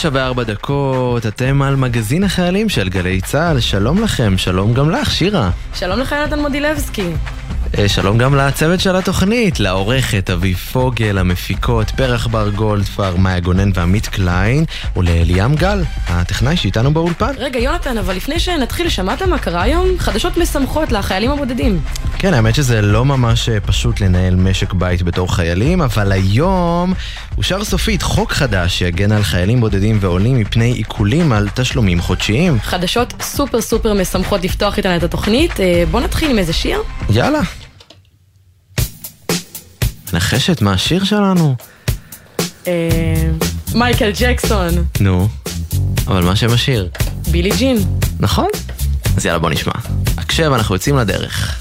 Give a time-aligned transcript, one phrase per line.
[0.00, 5.10] תשע וארבע דקות, אתם על מגזין החיילים של גלי צה"ל, שלום לכם, שלום גם לך,
[5.10, 5.50] שירה.
[5.74, 7.08] שלום לך, יונתן מודילבסקי.
[7.78, 13.70] אה, שלום גם לצוות של התוכנית, לעורכת אביב פוגל, המפיקות פרח בר גולדפר, מאיה גונן
[13.74, 14.64] ועמית קליין,
[14.96, 17.32] ולליאם גל, הטכנאי שאיתנו באולפן.
[17.38, 19.88] רגע, יונתן, אבל לפני שנתחיל, שמעת מה קרה היום?
[19.98, 21.80] חדשות משמחות לחיילים הבודדים.
[22.18, 26.94] כן, האמת שזה לא ממש אה, פשוט לנהל משק בית בתור חיילים, אבל היום
[27.38, 32.60] אושר סופית חוק חדש שיגן על חיילים בודדים ועולים מפני עיקולים על תשלומים חודשיים.
[32.60, 35.60] חדשות סופר סופר משמחות לפתוח איתן את התוכנית.
[35.60, 36.82] אה, בוא נתחיל עם איזה שיר.
[37.10, 37.40] יאללה.
[40.14, 41.54] נחשת מה השיר שלנו?
[42.66, 42.72] אה,
[43.74, 44.68] מייקל ג'קסון,
[45.00, 45.28] נו,
[46.06, 46.88] אבל מה שם השיר?
[47.30, 47.78] בילי ג'ין.
[48.20, 48.48] נכון?
[49.16, 49.72] אז יאללה בוא נשמע.
[50.16, 51.60] הקשב, אנחנו יוצאים לדרך.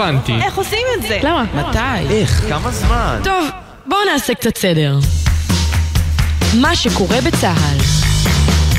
[0.00, 0.32] הבנתי.
[0.32, 1.18] איך עושים את זה?
[1.22, 1.44] למה?
[1.54, 2.14] מתי?
[2.14, 2.44] איך?
[2.48, 3.20] כמה זמן?
[3.24, 3.48] טוב,
[3.86, 4.98] בואו נעשה קצת סדר.
[6.60, 7.78] מה שקורה בצה"ל.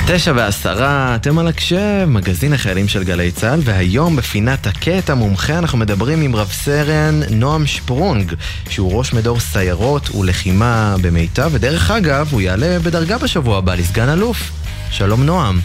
[0.08, 5.78] תשע ועשרה, אתם על הקשב, מגזין החיילים של גלי צה"ל, והיום בפינת הקטע מומחה אנחנו
[5.78, 8.34] מדברים עם רב סרן נועם שפרונג,
[8.70, 14.52] שהוא ראש מדור סיירות ולחימה במיטב, ודרך אגב, הוא יעלה בדרגה בשבוע הבא לסגן אלוף.
[14.92, 15.60] שלום נועם.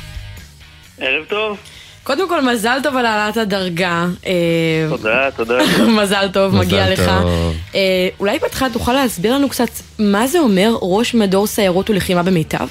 [0.99, 1.59] ערב טוב.
[2.05, 4.07] קודם כל, מזל טוב על העלאת הדרגה.
[4.27, 5.59] אה, תודה, תודה.
[6.03, 7.11] מזל טוב, מגיע לך.
[7.75, 9.69] אה, אולי בהתחלה תוכל להסביר לנו קצת
[9.99, 12.67] מה זה אומר ראש מדור סיירות ולחימה במיטב?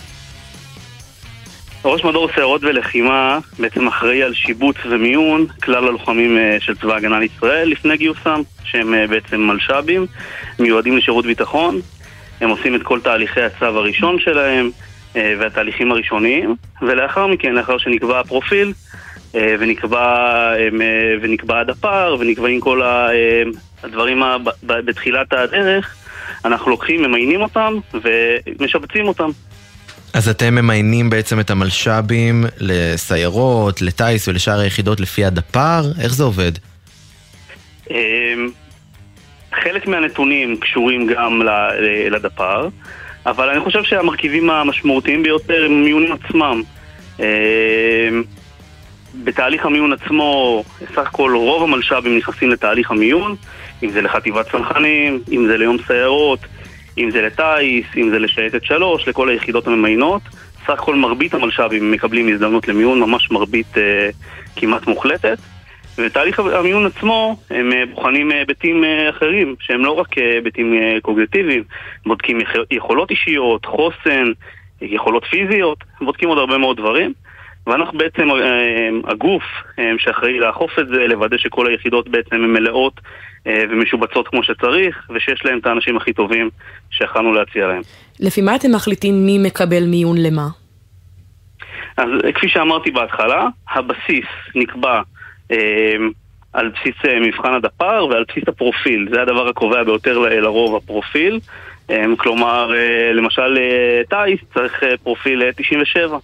[1.85, 7.19] ראש מדור סיירות ולחימה בעצם אחראי על שיבוץ ומיון כלל הלוחמים אה, של צבא ההגנה
[7.19, 10.05] לישראל לפני גיוסם, שהם בעצם מלש"בים,
[10.59, 11.79] מיועדים לשירות ביטחון.
[12.41, 14.69] הם עושים את כל תהליכי הצו הראשון שלהם
[15.15, 18.73] והתהליכים הראשוניים, ולאחר מכן, לאחר שנקבע הפרופיל
[19.35, 19.99] אה, ונקבע,
[20.55, 20.67] אה,
[21.21, 23.09] ונקבע הדפ"ר ונקבעים כל אה,
[23.83, 24.21] הדברים
[24.63, 25.95] בתחילת הדרך,
[26.45, 29.29] אנחנו לוקחים, ממיינים אותם ומשבצים אותם.
[30.13, 35.81] אז אתם ממיינים בעצם את המלש"בים לסיירות, לטיס ולשאר היחידות לפי הדפ"ר?
[36.01, 36.51] איך זה עובד?
[39.63, 41.41] חלק מהנתונים קשורים גם
[42.11, 42.67] לדפ"ר,
[43.25, 46.61] אבל אני חושב שהמרכיבים המשמעותיים ביותר הם המיונים עצמם.
[49.23, 50.63] בתהליך המיון עצמו,
[50.93, 53.35] סך הכל רוב המלש"בים נכנסים לתהליך המיון,
[53.83, 56.39] אם זה לחטיבת צנחנים, אם זה ליום סיירות,
[56.97, 60.21] אם זה לטיס, אם זה לשייטת שלוש, לכל היחידות הממיינות.
[60.63, 64.09] סך הכל מרבית המלש"בים מקבלים הזדמנות למיון, ממש מרבית אה,
[64.55, 65.37] כמעט מוחלטת.
[65.97, 71.63] ובתהליך המיון עצמו הם אה, בוחנים אה, היבטים אה, אחרים, שהם לא רק היבטים קוגניטיביים,
[72.05, 74.31] בודקים יכ- יכולות אישיות, חוסן,
[74.81, 77.13] יכולות פיזיות, בודקים עוד הרבה מאוד דברים.
[77.67, 79.43] ואנחנו בעצם אה, הגוף
[79.79, 82.93] אה, שאחראי לאכוף את זה, לוודא שכל היחידות בעצם הן מלאות
[83.47, 86.49] אה, ומשובצות כמו שצריך, ושיש להם את האנשים הכי טובים
[86.91, 87.81] שיכלנו להציע להם.
[88.19, 90.47] לפי מה אתם מחליטים מי מקבל מיון למה?
[91.97, 94.25] אז כפי שאמרתי בהתחלה, הבסיס
[94.55, 95.01] נקבע
[95.51, 95.95] אה,
[96.53, 99.07] על בסיס מבחן הדפ"ר ועל בסיס הפרופיל.
[99.11, 101.39] זה הדבר הקובע ביותר לרוב הפרופיל.
[101.89, 106.17] אה, כלומר, אה, למשל אה, טיס צריך אה, פרופיל אה, 97.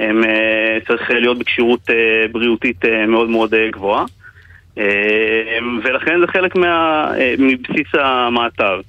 [0.00, 4.04] אה, צריך אה, להיות בכשירות אה, בריאותית מאוד מאוד גבוהה.
[5.84, 7.06] ולכן זה חלק מה,
[7.38, 8.80] מבסיס המעטר.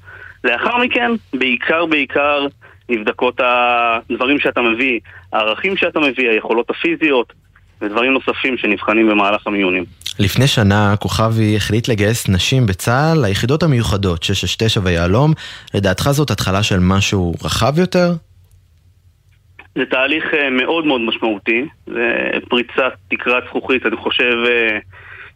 [0.43, 2.45] לאחר מכן, בעיקר בעיקר
[2.89, 4.99] נבדקות הדברים שאתה מביא,
[5.33, 7.33] הערכים שאתה מביא, היכולות הפיזיות
[7.81, 9.85] ודברים נוספים שנבחנים במהלך המיונים.
[10.19, 15.33] לפני שנה כוכבי החליט לגייס נשים בצה"ל ליחידות המיוחדות 669 ויהלום.
[15.73, 18.13] לדעתך זאת התחלה של משהו רחב יותר?
[19.75, 24.77] זה תהליך אה, מאוד מאוד משמעותי, זה פריצת תקרת זכוכית, אני חושב אה,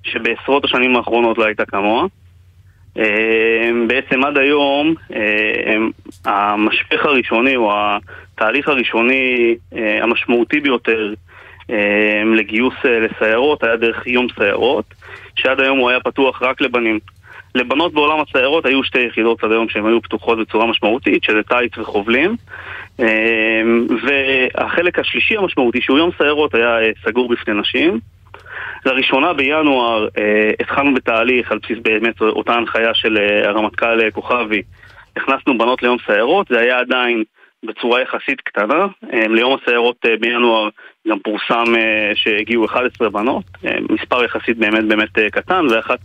[0.04, 2.06] שבעשרות השנים האחרונות לא הייתה כמוה.
[2.98, 4.96] אה, בעצם עד היום
[6.26, 9.56] המשפך הראשוני או התהליך הראשוני
[10.02, 11.14] המשמעותי ביותר
[12.36, 14.86] לגיוס לסיירות היה דרך יום סיירות,
[15.36, 17.00] שעד היום הוא היה פתוח רק לבנים.
[17.56, 21.78] לבנות בעולם הסיירות היו שתי יחידות עד היום שהן היו פתוחות בצורה משמעותית, שזה טיס
[21.78, 22.36] וחובלים.
[23.00, 23.62] אה,
[24.04, 28.00] והחלק השלישי המשמעותי, שהוא יום סיירות, היה אה, סגור בפני נשים.
[28.86, 34.62] לראשונה בינואר אה, התחלנו בתהליך על בסיס באמת אותה הנחיה של אה, הרמטכ"ל כוכבי.
[35.16, 37.24] הכנסנו בנות ליום סיירות, זה היה עדיין
[37.64, 38.88] בצורה יחסית קטנה.
[39.14, 40.70] אה, ליום הסיירות בינואר
[41.08, 41.74] גם פורסם
[42.16, 43.44] שהגיעו 11 בנות,
[43.90, 46.00] מספר יחסית באמת באמת קטן, ואחת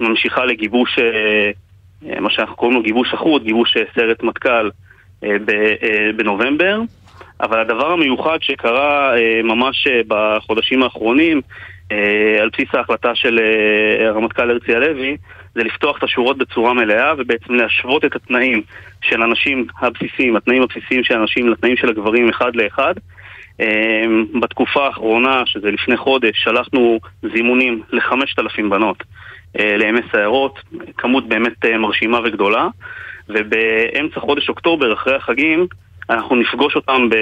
[0.00, 1.50] ממשיכה לגיבוש, אה,
[2.10, 4.70] אה, מה שאנחנו קוראים לו גיבוש אחוד, גיבוש אה, סרט מטכ"ל
[6.16, 6.80] בנובמבר.
[7.40, 9.12] אבל הדבר המיוחד שקרה
[9.44, 11.40] ממש בחודשים האחרונים,
[12.40, 13.38] על בסיס ההחלטה של
[14.06, 15.16] הרמטכ"ל הרצי הלוי,
[15.54, 18.62] זה לפתוח את השורות בצורה מלאה ובעצם להשוות את התנאים
[19.02, 22.94] של הנשים הבסיסיים, התנאים הבסיסיים של הנשים לתנאים של הגברים אחד לאחד.
[24.40, 27.00] בתקופה האחרונה, שזה לפני חודש, שלחנו
[27.34, 29.02] זימונים לחמשת אלפים בנות
[29.58, 30.58] אה, לימי סיירות,
[30.98, 32.68] כמות באמת אה, מרשימה וגדולה,
[33.28, 35.66] ובאמצע חודש אוקטובר, אחרי החגים,
[36.10, 37.14] אנחנו נפגוש אותם ב,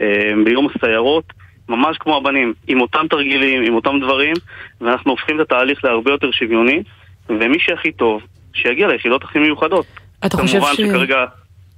[0.00, 1.24] אה, ביום הסיירות,
[1.68, 4.34] ממש כמו הבנים, עם אותם תרגילים, עם אותם דברים,
[4.80, 6.82] ואנחנו הופכים את התהליך להרבה יותר שוויוני,
[7.28, 8.22] ומי שהכי טוב,
[8.54, 9.86] שיגיע ליחידות הכי מיוחדות.
[10.26, 10.76] אתה חושב ש...
[10.76, 11.24] שכרגע...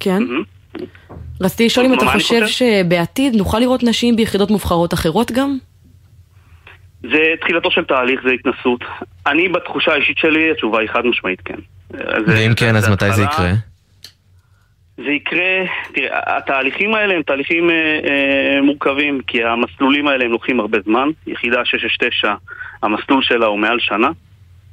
[0.01, 0.23] כן?
[0.23, 0.43] מהמם.
[1.41, 2.47] רציתי לשאול אם אתה חושב?
[2.47, 5.59] שבעתיד נוכל לראות נשים ביחידות מובחרות אחרות גם?
[7.03, 8.81] זה תחילתו של תהליך, זה התנסות.
[9.27, 11.59] אני בתחושה האישית שלי, התשובה היא חד משמעית כן.
[12.27, 13.23] ואם כן, אז מתי זה.
[13.23, 13.53] יקרה?
[14.97, 15.65] זה יקרה,
[15.95, 21.09] תראה, התהליכים האלה הם תהליכים אה, אה, מורכבים, כי המסלולים האלה הם לוקחים הרבה זמן.
[21.27, 22.35] יחידה 669,
[22.83, 24.09] המסלול שלה הוא מעל שנה.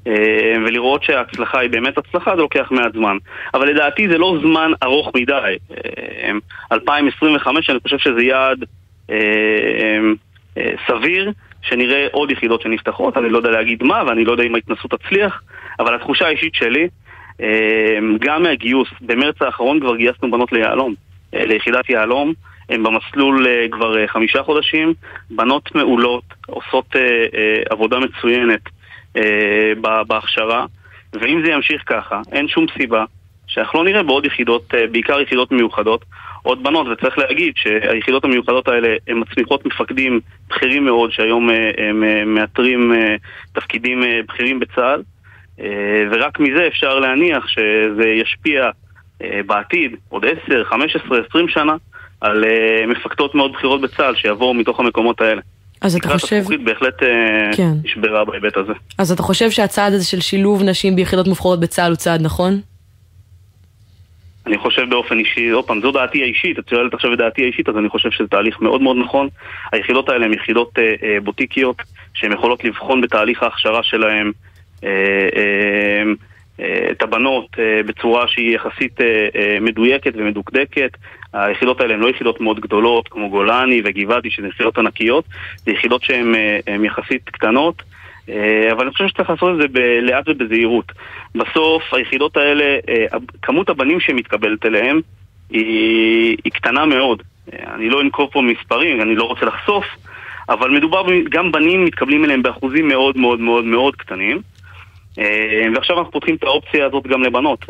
[0.08, 3.18] אה, ולראות שההצלחה היא באמת הצלחה, זה לוקח מעט זמן.
[3.54, 5.56] אבל לדעתי זה לא זמן ארוך מדי.
[5.72, 6.32] אה,
[6.72, 8.64] 2025, אני חושב שזה יעד
[9.10, 9.16] אה,
[10.58, 11.32] אה, סביר,
[11.70, 15.42] שנראה עוד יחידות שנפתחות, אני לא יודע להגיד מה, ואני לא יודע אם ההתנסות תצליח,
[15.80, 16.88] אבל התחושה האישית שלי,
[17.42, 20.96] אה, גם מהגיוס, במרץ האחרון כבר גייסנו בנות ליהלום,
[21.34, 22.34] אה, ליחידת יהלום,
[22.70, 24.94] הן במסלול אה, כבר חמישה חודשים,
[25.30, 26.96] בנות מעולות, עושות
[27.70, 28.62] עבודה מצוינת
[30.08, 30.66] בהכשרה,
[31.14, 33.06] ואם זה ימשיך ככה, אין שום סיבה
[33.48, 36.06] שאנחנו לא נראה בעוד יחידות, בעיקר יחידות מיוחדות,
[36.48, 42.04] עוד בנות, וצריך להגיד שהיחידות המיוחדות האלה הן מצמיחות מפקדים בכירים מאוד, שהיום אה, הם
[42.04, 43.16] אה, מאתרים אה,
[43.54, 45.04] תפקידים בכירים בצה"ל,
[46.12, 48.70] ורק מזה אפשר להניח שזה ישפיע
[49.46, 51.74] בעתיד, עוד 10, 15, 20 שנה,
[52.22, 52.44] על
[52.88, 55.42] מפקדות מאוד בכירות בצה"ל שיבואו מתוך המקומות האלה.
[55.82, 56.96] אז אתה תקרת חושב, הזכוכית בהחלט
[57.56, 57.72] כן.
[57.84, 58.74] נשברה בהיבט הזה.
[58.98, 62.62] אז אתה חושב שהצעד הזה של שילוב נשים ביחידות מובחרות בצה"ל הוא צעד נכון?
[64.48, 67.70] אני חושב באופן אישי, עוד פעם, זו דעתי האישית, את שואלת עכשיו את דעתי האישית,
[67.70, 69.28] אז אני חושב שזה תהליך מאוד מאוד נכון.
[69.72, 71.82] היחידות האלה הן יחידות אה, אה, בוטיקיות,
[72.14, 74.32] שהן יכולות לבחון בתהליך ההכשרה שלהן
[74.84, 74.90] אה,
[75.36, 76.04] אה,
[76.60, 80.98] אה, את הבנות אה, בצורה שהיא יחסית אה, אה, מדויקת ומדוקדקת.
[81.34, 85.26] היחידות האלה הן לא יחידות מאוד גדולות, כמו גולני וגבעתי, שהן יחידות ענקיות,
[85.66, 87.84] זה יחידות שהן אה, יחסית קטנות.
[88.30, 90.92] אה, אבל אני חושב שצריך לעשות את זה לאט ובזהירות.
[91.36, 93.06] בסוף היחידות האלה, אה,
[93.42, 95.02] כמות הבנים שמתקבלת אליהם
[95.50, 97.24] היא, היא קטנה מאוד.
[97.54, 99.86] אה, אני לא אנקוב פה מספרים, אני לא רוצה לחשוף,
[100.50, 104.42] אבל מדובר, גם בנים מתקבלים אליהם באחוזים מאוד מאוד מאוד מאוד קטנים.
[105.76, 107.66] ועכשיו אנחנו פותחים את האופציה הזאת גם לבנות.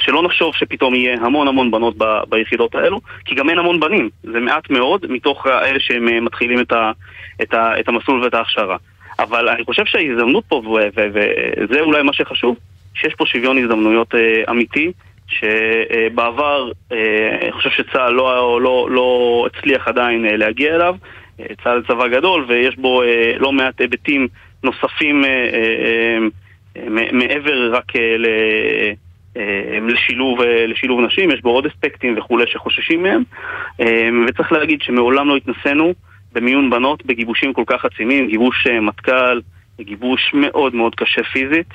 [0.00, 4.10] שלא נחשוב שפתאום יהיה המון המון בנות ב- ביחידות האלו, כי גם אין המון בנים,
[4.22, 6.92] זה מעט מאוד מתוך אלה שהם מתחילים את, ה-
[7.42, 8.76] את, ה- את המסלול ואת ההכשרה.
[9.18, 12.56] אבל אני חושב שההזדמנות פה, וזה אולי מה שחשוב,
[12.94, 14.92] שיש פה שוויון הזדמנויות אה, אמיתי,
[15.28, 20.96] שבעבר אה, אני חושב שצה"ל לא, לא, לא הצליח עדיין אה, להגיע אליו.
[21.64, 23.02] צה"ל צבא גדול ויש בו
[23.38, 24.28] לא מעט היבטים
[24.62, 25.24] נוספים
[27.12, 28.26] מעבר רק ל...
[29.82, 33.22] לשילוב, לשילוב נשים, יש בו עוד אספקטים וכולי שחוששים מהם
[34.28, 35.94] וצריך להגיד שמעולם לא התנסינו
[36.34, 39.40] במיון בנות בגיבושים כל כך עצימים, גיבוש אה, מטכ"ל,
[39.80, 41.68] גיבוש מאוד מאוד קשה פיזית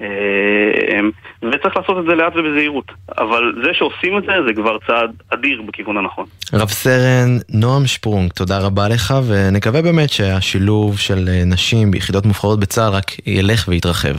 [0.00, 1.00] אה,
[1.42, 5.62] וצריך לעשות את זה לאט ובזהירות אבל זה שעושים את זה זה כבר צעד אדיר
[5.62, 6.26] בכיוון הנכון.
[6.52, 12.60] רב סרן נועם שפרונג, תודה רבה לך, ונקווה באמת שהשילוב של אה, נשים ביחידות מובחרות
[12.60, 14.14] בצה"ל רק ילך ויתרחב.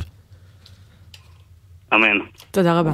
[1.94, 2.18] אמן.
[2.52, 2.92] תודה רבה.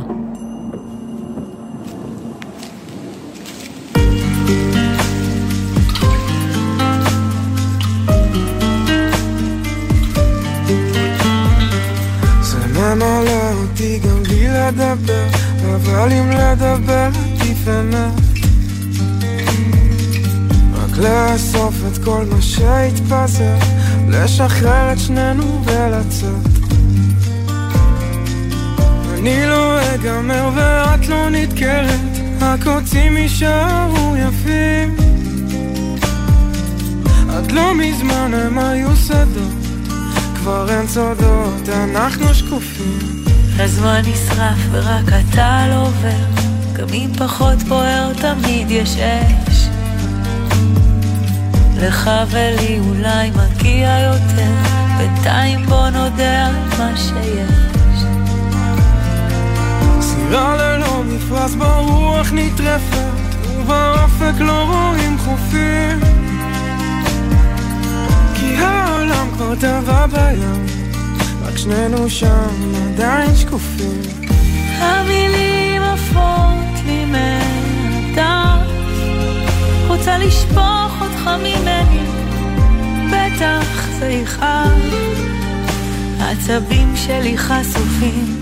[12.86, 15.28] זה ממלא אותי גם בלי לדבר,
[15.76, 18.14] אבל אם לדבר עדיף אמת.
[20.74, 23.58] רק לאסוף את כל מה שהתפזר,
[24.08, 26.66] לשחרר את שנינו ולצאת.
[29.14, 32.00] אני לא אגמר ואת לא נדקרת,
[32.42, 34.96] הקוצים יישארו יפים.
[37.30, 39.65] עד לא מזמן הם היו שדות,
[40.46, 43.24] כבר אין סודות, אנחנו שקופים.
[43.60, 46.26] הזמן נשרף ורק אתה לא עובר,
[46.74, 49.68] גם אם פחות בוער תמיד יש אש.
[51.78, 54.52] לך ולי אולי מגיע יותר,
[54.98, 58.04] בינתיים בוא נודה על מה שיש.
[60.02, 66.00] סירה ללא מפרש ברוח נטרפת, ובאופק לא רואים חופים.
[69.26, 70.66] העולם כבר טבע בים,
[71.46, 74.02] רק שנינו שם עדיין שקופים.
[74.80, 78.70] המילים עפות לי מהדף,
[79.88, 82.06] רוצה לשפוך אותך ממני,
[83.12, 84.82] בטח זה יכאב.
[86.20, 88.42] העצבים שלי חשופים,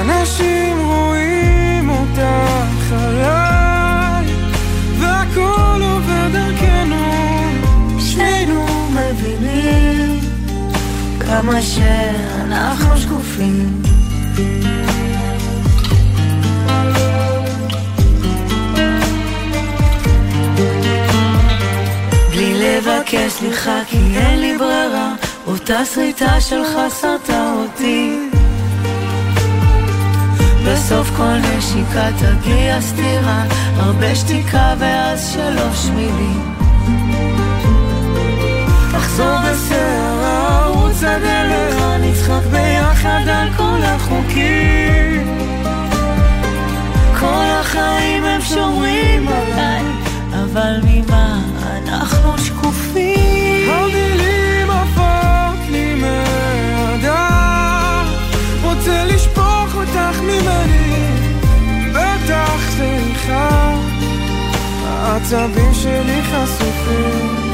[0.00, 4.26] אנשים רואים אותך עליי,
[5.00, 7.05] והכל עובר דרכנו,
[9.16, 10.20] מבינים
[11.20, 13.82] כמה שאנחנו שקופים.
[22.30, 25.14] בלי לבקש סליחה כי אין לי ברירה,
[25.46, 28.18] אותה שריטה שלך סרטה אותי.
[30.66, 33.44] בסוף כל נשיקה תגיע סתירה,
[33.76, 36.56] הרבה שתיקה ואז שלוש מילים.
[39.16, 40.46] תחזור בסערה
[41.00, 45.38] שדה ליד, נצחק ביחד על כל החוקים.
[47.20, 49.82] כל החיים הם שומרים עליי,
[50.32, 53.70] אבל ממה אנחנו שקופים?
[53.70, 57.16] המילים עפות לי מהדף,
[58.62, 61.10] רוצה לשפוך אותך ממני,
[61.92, 63.74] בטח סליחה,
[64.84, 67.45] העצבים שלי חשופים.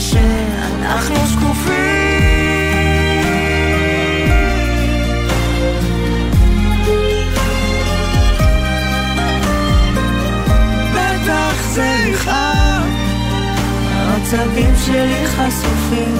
[0.00, 1.96] שאנחנו שקופים.
[10.94, 12.52] בטח סליחה,
[13.94, 16.16] העצבים שלי חשופים.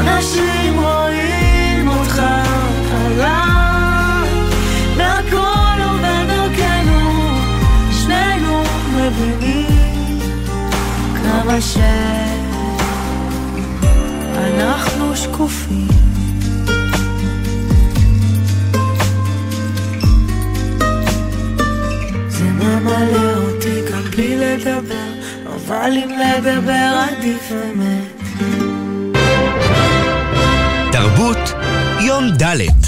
[0.00, 2.22] אנשים רואים אותך
[3.06, 4.30] עליי,
[4.96, 7.30] והכל עובר דרכנו,
[11.46, 11.60] כמה
[14.34, 15.88] שאנחנו שקופים.
[22.28, 25.10] זה ממלא אותי גם בלי לדבר,
[25.46, 28.22] אבל אם לדבר עדיף אמת.
[30.92, 31.52] תרבות
[32.00, 32.85] יום ד'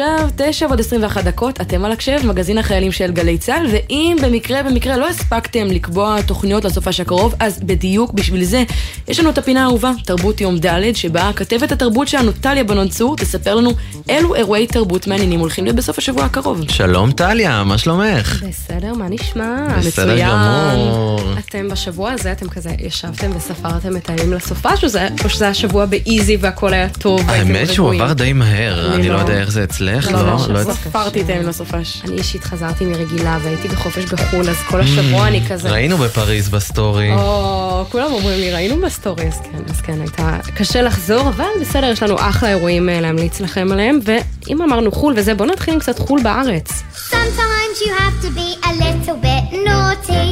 [0.00, 4.62] עכשיו, תשע ועוד 21 דקות, אתם על הקשב, מגזין החיילים של גלי צה"ל, ואם במקרה,
[4.62, 8.62] במקרה לא הספקתם לקבוע תוכניות לסופש הקרוב, אז בדיוק בשביל זה,
[9.08, 13.16] יש לנו את הפינה האהובה, תרבות יום ד', שבה כתבת התרבות שלנו, טליה בנון צור,
[13.16, 13.72] תספר לנו
[14.08, 16.60] אילו אירועי תרבות מעניינים הולכים להיות בסוף השבוע הקרוב.
[16.70, 18.42] שלום טליה, מה שלומך?
[18.48, 19.56] בסדר, מה נשמע?
[19.86, 21.20] בסדר גמור.
[21.38, 25.54] אתם בשבוע הזה, אתם כזה ישבתם וספרתם את הימים לסופש, או זה- או שזה היה
[25.54, 28.02] שבוע ב easy והכל היה טוב האמת שהוא רגועים?
[28.02, 29.20] עבר די מהר, אני אני לא לא.
[29.20, 30.26] יודע איך זה אצלך, לא, לא?
[30.26, 30.72] לא, לא לא.
[30.74, 32.02] ספרתי את הימים לסופש.
[32.04, 35.70] אני אישית חזרתי מרגילה והייתי בחופש בחו"ל, אז כל השבוע אני כזה...
[35.70, 37.12] ראינו בפריז בסטורי.
[37.14, 41.44] או, כולם אומרים לי, ראינו ב story, אז כן, אז כן, הייתה קשה לחזור, אבל
[41.60, 45.74] בסדר, יש לנו אחלה אירועים אה, להמליץ לכם עליהם, ואם אמרנו חו"ל וזה, בואו נתחיל
[45.74, 46.82] עם קצת חו"ל בארץ.
[47.10, 50.28] Sometimes you have to be a little bit naughty.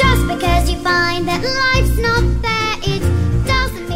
[0.00, 2.54] Just because you find that life's not fair.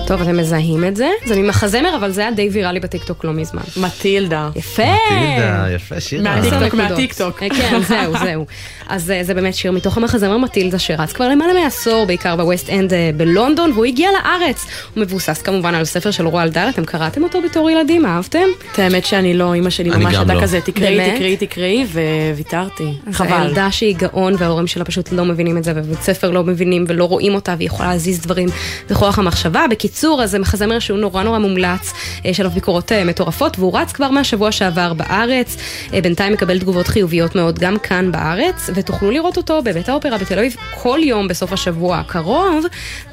[0.09, 1.09] טוב, אתם מזהים את זה?
[1.27, 3.63] זה ממחזמר, אבל זה היה די ויראלי בטיקטוק לא מזמן.
[3.77, 4.49] מטילדה.
[4.57, 4.83] יפה!
[5.09, 6.23] מטילדה, יפה שירה.
[6.23, 6.75] מהטיקטוק.
[6.75, 7.43] מהטיקטוק.
[7.43, 8.47] אה, כן, זהו, זהו.
[8.89, 12.93] אז אה, זה באמת שיר מתוך המחזמר מטילדה שרץ כבר למעלה מעשור, בעיקר בווסט אנד
[12.93, 14.67] אה, בלונדון, והוא הגיע לארץ.
[14.95, 18.49] הוא מבוסס כמובן על ספר של רועל דל, אתם קראתם אותו בתור ילדים, אהבתם?
[18.73, 20.43] את האמת שאני לא, אימא שלי ממש ידעה לא.
[20.43, 21.15] כזה, תקראי?
[21.15, 21.87] תקראי, תקראי,
[22.35, 22.93] וויתרתי.
[23.13, 23.33] חבל.
[23.33, 27.05] הילדה שהיא גאון וההורים שלה פשוט לא מבינים את זה, ובבית ספר לא מבינים ולא
[27.05, 28.49] רואים אותה, והיא יכולה להזיז דברים
[28.91, 29.65] בכוח המחשבה.
[29.71, 31.93] בקיצור, אז זה מחזמר שהוא נורא נורא מומלץ,
[32.25, 35.57] אה, יש עליו ביקורות אה, מטורפות, והוא רץ כבר מהשבוע שעבר בארץ.
[35.95, 40.39] אה, בינתיים מקבל תגובות חיוביות מאוד גם כאן בארץ, ותוכלו לראות אותו בבית האופרה בתל
[40.39, 42.65] אביב כל יום בסוף השבוע הקרוב.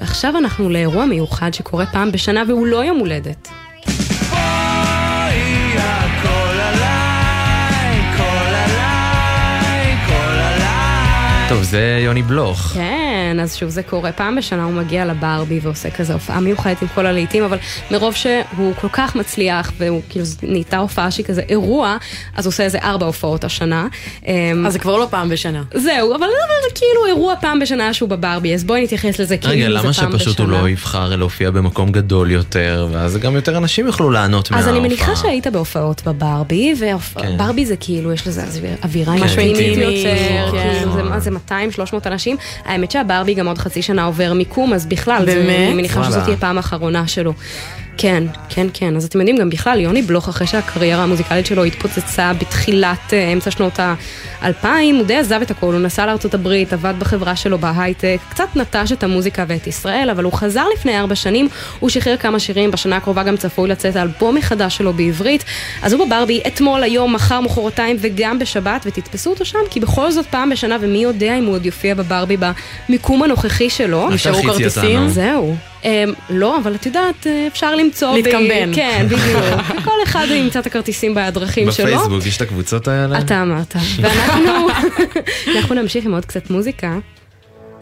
[0.02, 3.50] ועכשיו אנחנו לאירוע מיוחד שקורה פעם בשנה, והוא לא יום הולדת.
[11.50, 12.58] טוב, זה יוני בלוך.
[12.58, 13.05] כן,
[13.40, 14.12] אז שוב זה קורה.
[14.12, 17.58] פעם בשנה הוא מגיע לברבי ועושה כזה הופעה מיוחדת עם כל הלהיטים, אבל
[17.92, 21.98] מרוב שהוא כל כך מצליח, והוא כאילו נהייתה הופעה שהיא כזה אירוע,
[22.36, 23.88] אז הוא עושה איזה ארבע הופעות השנה.
[24.28, 25.64] אמ, אז זה כבר לא פעם בשנה.
[25.74, 29.64] זהו, אבל אבל כאילו אירוע פעם בשנה שהוא בברבי, אז בואי נתייחס לזה כאילו רגע,
[29.64, 30.62] זה למה פעם שפשוט הוא בשנה.
[30.62, 34.72] לא יבחר להופיע במקום גדול יותר, ואז גם יותר אנשים יוכלו ליהנות מההופעה.
[34.72, 36.74] אז אני מניחה שהיית בהופעות בברבי,
[37.16, 37.32] כן.
[37.36, 38.44] וברבי זה כאילו, יש לזה
[38.84, 40.80] אווירה כן, משהו אינטימית אינטימי, יותר, כן.
[40.80, 41.30] כאילו זה זה
[41.94, 42.38] 200-300 אנשים.
[42.66, 45.50] האמת שהברבי גם עוד חצי שנה עובר מיקום, אז בכלל, זה- באמת?
[45.68, 46.24] אני מניחה שזאת.
[46.24, 47.34] תהיה פעם האחרונה שלו.
[47.98, 48.96] כן, כן, כן.
[48.96, 53.52] אז אתם יודעים, גם בכלל, יוני בלוך, אחרי שהקריירה המוזיקלית שלו התפוצצה בתחילת אה, אמצע
[53.52, 53.80] שנות
[54.42, 58.56] האלפיים, הוא די עזב את הכל, הוא נסע לארצות הברית, עבד בחברה שלו בהייטק, קצת
[58.56, 61.48] נטש את המוזיקה ואת ישראל, אבל הוא חזר לפני ארבע שנים,
[61.80, 65.44] הוא שחרר כמה שירים, בשנה הקרובה גם צפוי לצאת האלבום מחדש שלו בעברית.
[65.82, 70.26] אז הוא בברבי אתמול, היום, מחר, מחרתיים וגם בשבת, ותתפסו אותו שם, כי בכל זאת
[70.26, 72.38] פעם בשנה, ומי יודע אם הוא עוד יופיע בברבי
[72.90, 74.10] במיקום הנוכחי שלו.
[74.10, 75.10] נשארו כרטיסים?
[75.10, 75.56] זהו.
[75.86, 75.88] Um,
[76.30, 78.12] לא, אבל את יודעת, אה, אפשר למצוא...
[78.12, 78.74] ב- להתקמבן.
[78.76, 79.22] כן, בדיוק.
[79.86, 81.86] כל אחד ימצא את הכרטיסים בדרכים שלו.
[81.86, 83.20] בפייסבוק יש את הקבוצות האלה?
[83.20, 83.76] אתה אמרת.
[84.02, 84.68] ואנחנו
[85.56, 86.98] אנחנו נמשיך עם עוד קצת מוזיקה.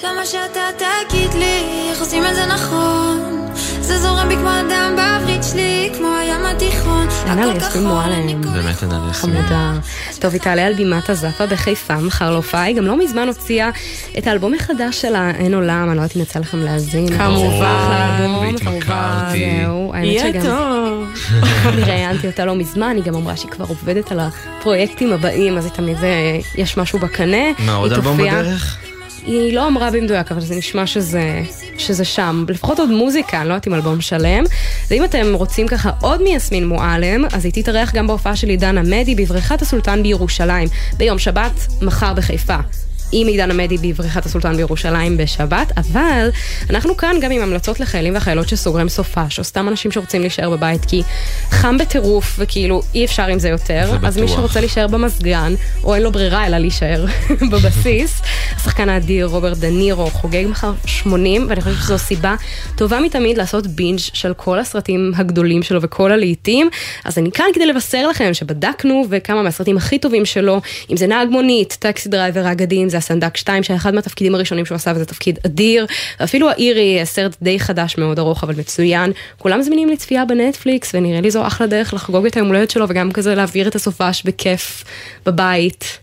[0.03, 1.59] למה שאתה תגיד לי
[1.91, 3.45] איך עושים את זה נכון
[3.93, 8.41] זה זורם בי כמו הדם בווריד שלי כמו הים התיכון עינה ליסמין מועלם.
[8.41, 9.35] באמת עינה ליסמין.
[9.35, 9.73] חמודה.
[10.19, 12.63] טוב, היא תעלה על בימת הזאפה בחיפה מחר להופעה.
[12.63, 13.69] היא גם לא מזמן הוציאה
[14.17, 17.17] את האלבום החדש שלה, אין עולם, אני לא יודעת אם יצא לכם להאזין.
[17.17, 18.27] כמובן.
[18.41, 19.37] והתמכרתי.
[19.37, 20.41] יהיה.
[20.43, 21.07] טוב.
[21.69, 25.65] אני ראיינתי אותה לא מזמן, היא גם אמרה שהיא כבר עובדת על הפרויקטים הבאים, אז
[25.65, 27.43] היא תמיד אה, יש משהו בקנה.
[27.59, 28.77] מה, עוד אלבום בדרך?
[29.25, 31.41] היא לא אמרה במדויק, אבל זה נשמע שזה,
[31.77, 32.45] שזה שם.
[32.49, 34.43] לפחות עוד מוזיקה, אני לא יודעת אם אלבום שלם.
[34.89, 39.15] ואם אתם רוצים ככה עוד מיסמין מועלם, אז היא תתארח גם בהופעה של עידן עמדי
[39.15, 42.57] בבריכת הסולטן בירושלים, ביום שבת, מחר בחיפה.
[43.15, 46.29] עם עידן עמדי בבריכת הסולטן בירושלים בשבת, אבל
[46.69, 50.85] אנחנו כאן גם עם המלצות לחיילים וחיילות שסוגרים סופש, או סתם אנשים שרוצים להישאר בבית
[50.85, 51.03] כי
[51.49, 54.37] חם בטירוף וכאילו אי אפשר עם זה יותר, זה אז מי בטוח.
[54.37, 57.05] שרוצה להישאר במזגן, או אין לו ברירה אלא להישאר
[57.51, 58.21] בבסיס,
[58.55, 62.35] השחקן האדיר רוברט דה נירו חוגג מחר 80, ואני חושבת שזו סיבה
[62.75, 66.69] טובה מתמיד לעשות בינג' של כל הסרטים הגדולים שלו וכל הלהיטים.
[67.05, 71.29] אז אני כאן כדי לבשר לכם שבדקנו וכמה מהסרטים הכי טובים שלו, אם זה נהג
[71.29, 75.39] מונית, Taxi Driver האגדי, זה הסנדק 2, שהיה אחד מהתפקידים הראשונים שהוא עשה וזה תפקיד
[75.45, 75.85] אדיר,
[76.19, 79.11] ואפילו האירי, סרט די חדש מאוד ארוך אבל מצוין.
[79.37, 83.11] כולם זמינים לצפייה בנטפליקס, ונראה לי זו אחלה דרך לחגוג את היום הולדת שלו וגם
[83.11, 84.83] כזה להעביר את הסופש בכיף
[85.25, 85.99] בבית.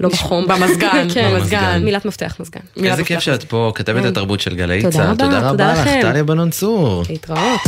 [0.00, 0.48] לא בחום.
[0.48, 1.82] במזגן, כן, במזגן.
[1.84, 2.60] מילת מפתח מזגן.
[2.84, 5.06] איזה כיף שאת פה, כתבת התרבות של גלי תודה צה"ל.
[5.10, 5.88] רבה, תודה תודה רבה לך.
[6.02, 7.02] טליה בנון צור.
[7.10, 7.60] להתראות.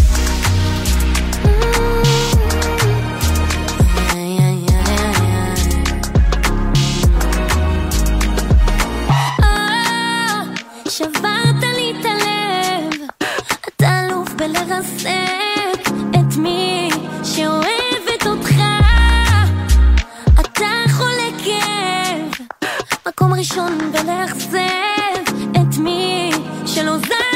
[23.27, 26.31] מקום ראשון בלאכזב את מי
[26.67, 27.36] שלא זזה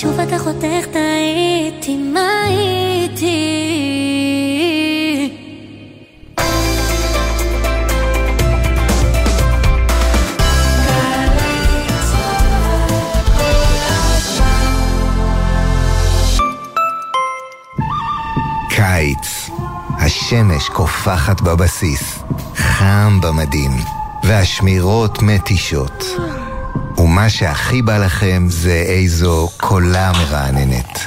[0.00, 3.36] שוב אתה חותך טעיתי, מה הייתי
[18.68, 19.50] קיץ.
[19.98, 22.18] השמש קופחת בבסיס,
[22.54, 23.70] חם במדים,
[24.24, 26.04] והשמירות מתישות.
[27.00, 30.98] ומה שהכי בא לכם זה איזו קולה מרעננת.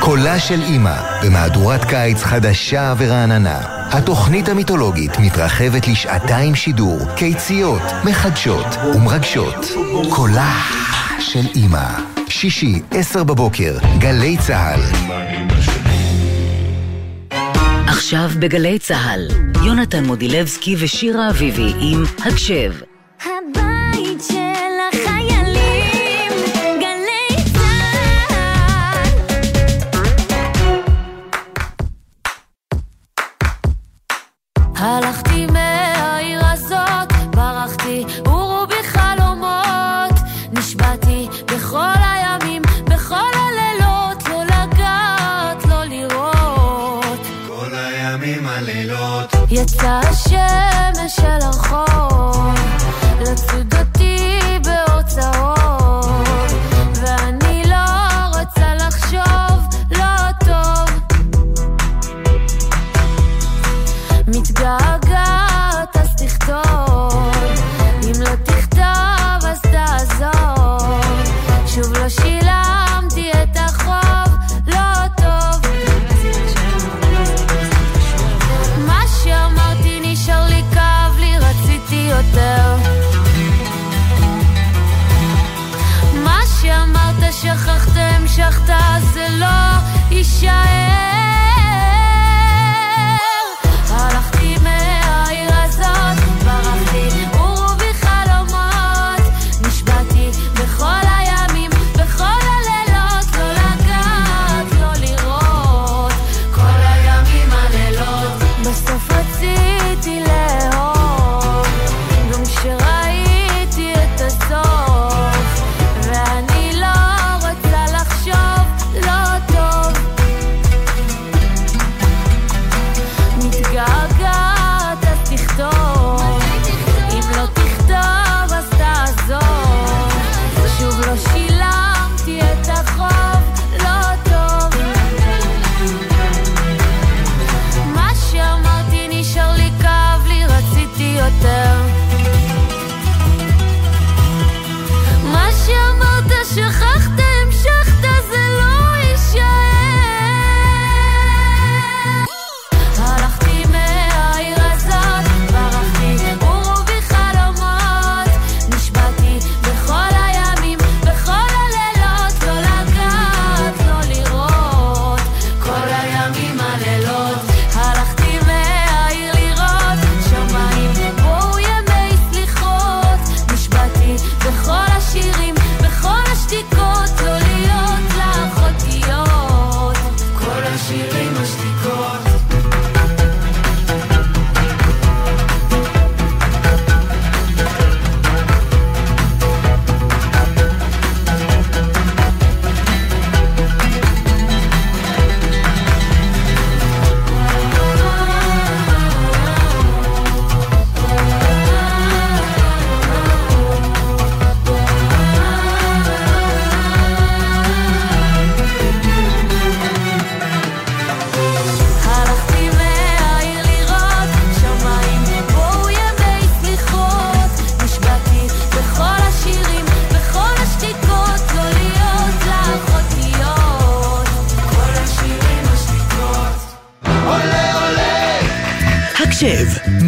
[0.00, 3.60] קולה של אימא, במהדורת קיץ חדשה ורעננה.
[3.90, 9.66] התוכנית המיתולוגית מתרחבת לשעתיים שידור, קיציות, מחדשות ומרגשות.
[10.10, 10.52] קולה
[11.20, 11.88] של אימא.
[12.28, 14.80] שישי, עשר בבוקר, גלי צה"ל.
[17.86, 19.28] עכשיו בגלי צה"ל,
[19.64, 22.72] יונתן מודילבסקי ושירה אביבי עם הקשב.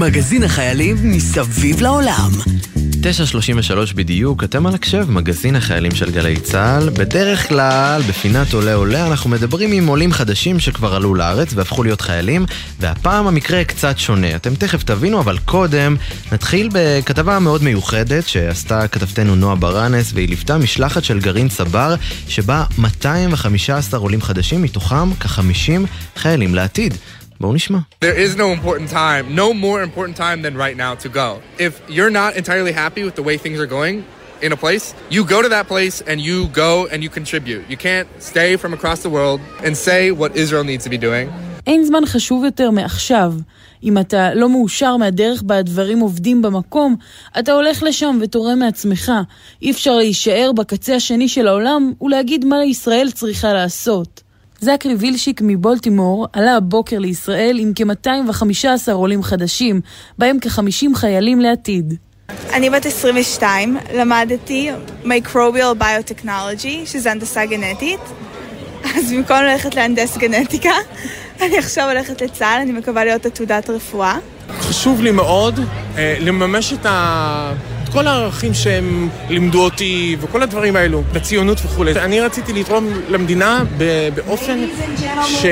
[0.09, 2.31] מגזין החיילים מסביב לעולם.
[3.03, 6.91] 9.33 בדיוק, אתם על הקשב, מגזין החיילים של גלי צה"ל.
[6.91, 12.01] בדרך כלל, בפינת עולה עולה, אנחנו מדברים עם עולים חדשים שכבר עלו לארץ והפכו להיות
[12.01, 12.47] חיילים,
[12.81, 14.37] והפעם המקרה קצת שונה.
[14.37, 15.97] אתם תכף תבינו, אבל קודם
[16.33, 21.95] נתחיל בכתבה מאוד מיוחדת שעשתה כתבתנו נועה ברנס, והיא ליוותה משלחת של גרעין צבר,
[22.29, 26.95] שבה 215 עולים חדשים, מתוכם כ-50 חיילים לעתיד.
[27.41, 27.79] בואו נשמע.
[28.01, 31.41] There is no important time, no more important time than right now to go.
[31.59, 33.97] If you're not entirely happy with the way things are going
[34.47, 37.63] in a place, you go to that place and you go and you contribute.
[37.73, 41.29] You can't stay from across the world and say what Israel needs to be doing.
[41.67, 43.35] אין זמן חשוב יותר מעכשיו.
[43.83, 46.97] אם אתה לא מאושר מהדרך בה הדברים עובדים במקום,
[47.39, 49.13] אתה הולך לשם ותורם מעצמך.
[49.63, 54.23] אי אפשר להישאר בקצה השני של העולם ולהגיד מה ישראל צריכה לעשות.
[54.61, 59.81] זקרי וילשיק מבולטימור עלה הבוקר לישראל עם כ-215 עולים חדשים,
[60.19, 61.95] בהם כ-50 חיילים לעתיד.
[62.53, 64.71] אני בת 22, למדתי
[65.05, 68.01] Microbial Biotechnology, שזה הנדסה גנטית.
[68.97, 70.71] אז במקום ללכת להנדס גנטיקה,
[71.43, 74.19] אני עכשיו הולכת לצה"ל, אני מקווה להיות עתודת רפואה.
[74.61, 75.61] חשוב לי מאוד
[75.97, 77.53] אה, לממש את, ה...
[77.93, 81.93] כל הערכים שהם לימדו אותי וכל הדברים האלו, בציונות וכולי.
[81.93, 83.65] אני רציתי לתרום למדינה
[84.15, 84.59] באופן
[85.27, 85.47] ש...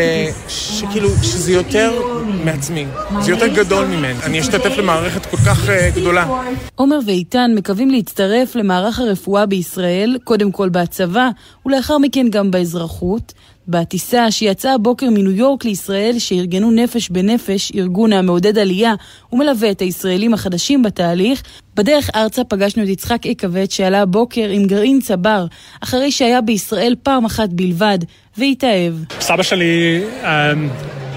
[0.49, 2.03] שכאילו, שזה יותר
[2.45, 2.87] מעצמי,
[3.21, 4.15] זה יותר גדול ממני.
[4.23, 6.27] אני אשתתף למערכת כל כך אה, גדולה.
[6.75, 11.29] עומר ואיתן מקווים להצטרף למערך הרפואה בישראל, קודם כל בצבא,
[11.67, 13.33] ולאחר מכן גם באזרחות.
[13.69, 18.95] בטיסה שיצאה הבוקר מניו יורק לישראל, שארגנו נפש בנפש, ארגון המעודד עלייה,
[19.33, 21.43] ומלווה את הישראלים החדשים בתהליך,
[21.77, 25.47] בדרך ארצה פגשנו את יצחק אקווט שעלה הבוקר עם גרעין צבר,
[25.83, 27.99] אחרי שהיה בישראל פעם אחת בלבד,
[28.39, 28.95] והתאהב.
[29.21, 30.27] סבא שלי um,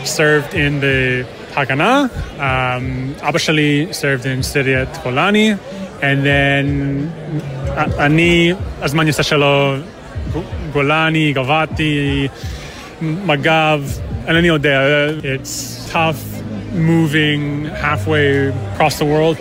[0.06, 2.04] served in the הגנה,
[2.38, 2.42] um,
[3.22, 5.54] אבא שלי served in סריית גולני,
[6.00, 6.68] and then
[8.00, 9.76] אני, הזמן יצא שלו,
[10.74, 12.28] גולני, גבעתי,
[13.02, 13.84] מג"ב,
[14.28, 14.82] אינני יודע,
[15.24, 16.22] it's tough
[16.74, 19.38] moving halfway across the world.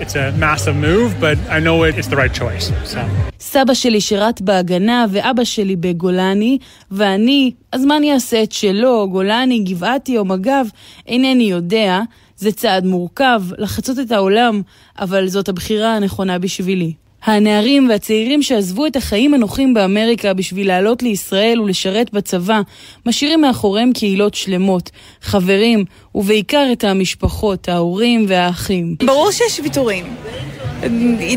[0.00, 2.72] It's a massive move, but I know it, it's the right choice.
[2.84, 2.98] So.
[3.40, 6.58] סבא שלי שירת בהגנה ואבא שלי בגולני,
[6.90, 10.66] ואני, אז מה אני אעשה את שלו, גולני, גבעתי או מג"ב,
[11.06, 12.00] אינני יודע.
[12.36, 14.62] זה צעד מורכב, לחצות את העולם,
[14.98, 16.92] אבל זאת הבחירה הנכונה בשבילי.
[17.24, 22.60] הנערים והצעירים שעזבו את החיים הנוחים באמריקה בשביל לעלות לישראל ולשרת בצבא,
[23.06, 24.90] משאירים מאחוריהם קהילות שלמות,
[25.22, 28.96] חברים, ובעיקר את המשפחות, ההורים והאחים.
[29.04, 30.04] ברור שיש ויתורים.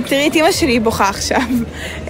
[0.05, 1.41] תראי את אימא שלי בוכה עכשיו.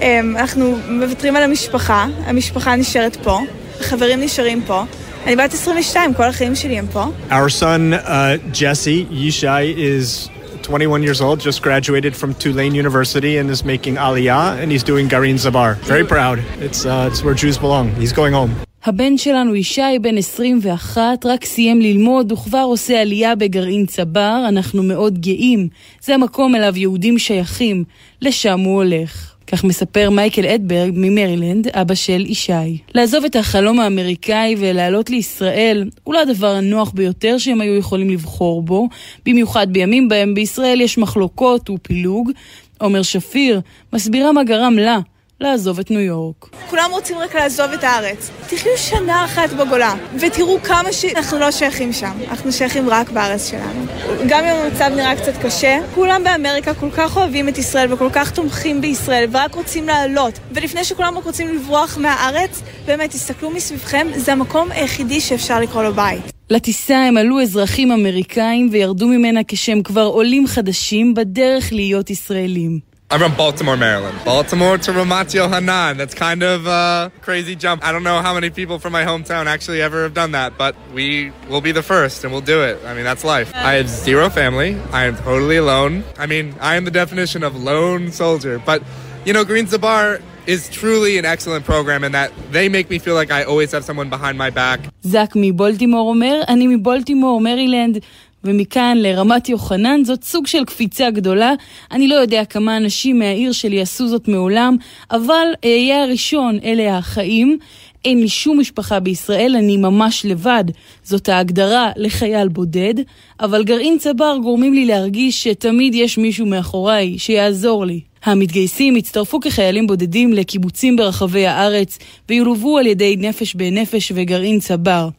[0.01, 3.39] אמ, אנחנו מוותרים על המשפחה, המשפחה נשארת פה,
[3.79, 4.83] החברים נשארים פה.
[5.25, 7.05] אני בת 22, כל החיים שלי הם פה.
[7.29, 10.29] Our son, uh, Jesse Yishai, is
[10.69, 15.07] 21 years old, just graduated from Tulane University and is making Aliyah, and he's doing
[15.07, 15.73] Garin Zabar.
[15.93, 16.37] Very proud.
[16.59, 17.89] It's, uh, it's where Jews belong.
[17.95, 18.51] He's going home.
[18.85, 25.19] הבן שלנו ישי, בן 21, רק סיים ללמוד וכבר עושה עלייה בגרעין צבר, אנחנו מאוד
[25.19, 25.67] גאים.
[26.01, 27.83] זה המקום אליו יהודים שייכים,
[28.21, 29.35] לשם הוא הולך.
[29.51, 32.77] כך מספר מייקל אדברג ממרילנד, אבא של ישי.
[32.95, 38.61] לעזוב את החלום האמריקאי ולעלות לישראל הוא לא הדבר הנוח ביותר שהם היו יכולים לבחור
[38.61, 38.89] בו,
[39.25, 42.31] במיוחד בימים בהם בישראל יש מחלוקות ופילוג.
[42.79, 43.61] עומר שפיר
[43.93, 44.99] מסבירה מה גרם לה
[45.41, 46.35] לעזוב את ניו יורק.
[46.69, 48.29] כולם רוצים רק לעזוב את הארץ.
[48.49, 52.11] תחיו שנה אחת בגולה, ותראו כמה שאנחנו לא שייכים שם.
[52.29, 53.85] אנחנו שייכים רק בארץ שלנו.
[54.27, 58.31] גם אם המצב נראה קצת קשה, כולם באמריקה כל כך אוהבים את ישראל וכל כך
[58.31, 60.39] תומכים בישראל, ורק רוצים לעלות.
[60.51, 65.93] ולפני שכולם רק רוצים לברוח מהארץ, באמת, תסתכלו מסביבכם, זה המקום היחידי שאפשר לקרוא לו
[65.93, 66.21] בית.
[66.49, 72.88] לטיסה הם עלו אזרחים אמריקאים וירדו ממנה כשהם כבר עולים חדשים בדרך להיות ישראלים.
[73.10, 74.18] I'm from Baltimore, Maryland.
[74.24, 75.96] Baltimore to Ramat Yohanan.
[75.96, 77.84] That's kind of a crazy jump.
[77.84, 80.74] I don't know how many people from my hometown actually ever have done that, but
[80.92, 82.82] we will be the first and we'll do it.
[82.84, 83.52] I mean, that's life.
[83.54, 84.76] I have zero family.
[84.90, 86.02] I am totally alone.
[86.18, 88.58] I mean, I am the definition of lone soldier.
[88.58, 88.82] But,
[89.24, 93.14] you know, Green Zabar is truly an excellent program in that they make me feel
[93.14, 94.80] like I always have someone behind my back.
[95.02, 97.98] זק מבולטימור אומר, אני מבולטימור, מרילנד.
[98.43, 101.53] ומכאן לרמת יוחנן זאת סוג של קפיצה גדולה.
[101.91, 104.75] אני לא יודע כמה אנשים מהעיר שלי עשו זאת מעולם,
[105.11, 107.57] אבל אהיה הראשון, אלה החיים.
[108.05, 110.63] אין לי שום משפחה בישראל, אני ממש לבד.
[111.03, 112.93] זאת ההגדרה לחייל בודד,
[113.39, 117.99] אבל גרעין צבר גורמים לי להרגיש שתמיד יש מישהו מאחוריי שיעזור לי.
[118.23, 121.99] המתגייסים הצטרפו כחיילים בודדים לקיבוצים ברחבי הארץ
[122.29, 125.09] וילוו על ידי נפש בנפש וגרעין צבר.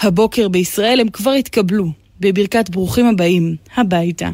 [0.00, 1.99] הבוקר בישראל הם כבר התקבלו.
[2.20, 4.28] בברכת ברוכים הבאים הביתה.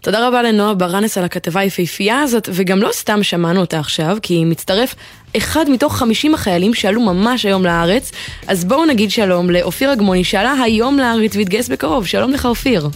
[0.00, 4.44] תודה רבה לנועה ברנס על הכתבה היפהפייה הזאת, וגם לא סתם שמענו אותה עכשיו, כי
[4.44, 4.94] מצטרף
[5.36, 8.12] אחד מתוך 50 החיילים שעלו ממש היום לארץ,
[8.46, 12.06] אז בואו נגיד שלום לאופיר אגמוני שעלה היום לארץ והתגייס בקרוב.
[12.06, 12.88] שלום לך אופיר.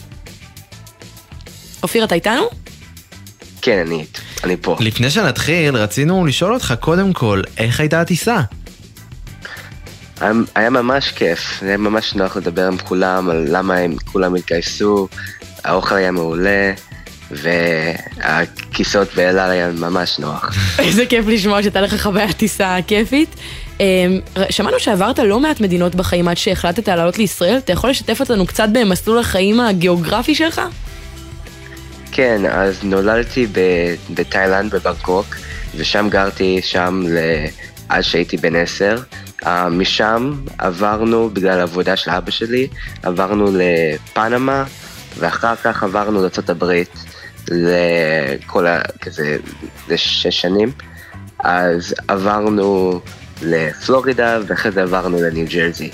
[1.83, 2.43] אופיר, אתה איתנו?
[3.63, 4.05] כן, אני,
[4.45, 4.77] אני פה.
[4.81, 8.41] לפני שנתחיל, רצינו לשאול אותך קודם כל, איך הייתה הטיסה?
[10.21, 15.09] היה, היה ממש כיף, היה ממש נוח לדבר עם כולם על למה הם כולם התגייסו,
[15.65, 16.73] האוכל היה מעולה,
[17.31, 20.55] והכיסאות באל על היה ממש נוח.
[20.79, 23.37] איזה כיף לשמוע שהייתה לך חוויה טיסה כיפית.
[23.81, 23.85] אמ,
[24.51, 28.69] שמענו שעברת לא מעט מדינות בחיים עד שהחלטת לעלות לישראל, אתה יכול לשתף אותנו קצת
[28.73, 30.61] במסלול החיים הגיאוגרפי שלך?
[32.13, 33.47] כן, אז נולדתי
[34.11, 35.27] בתאילנד, בבנקוק,
[35.77, 37.03] ושם גרתי שם
[37.89, 38.99] עד שהייתי בן עשר.
[39.43, 42.69] Uh, משם עברנו, בגלל העבודה של אבא שלי,
[43.03, 44.65] עברנו לפנמה,
[45.19, 46.73] ואחר כך עברנו לארה"ב
[47.49, 48.81] לכל ה...
[49.01, 49.37] כזה,
[49.89, 50.73] לשש שנים.
[51.39, 53.01] אז עברנו
[53.43, 55.91] לפלורידה, ואחרי זה עברנו לניו ג'רזי.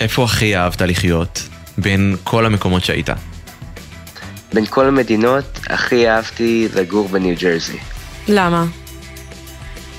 [0.00, 1.42] איפה הכי אהבת לחיות
[1.78, 3.10] בין כל המקומות שהיית?
[4.52, 7.78] בין כל המדינות, הכי אהבתי לגור בניו ג'רזי.
[8.28, 8.64] למה?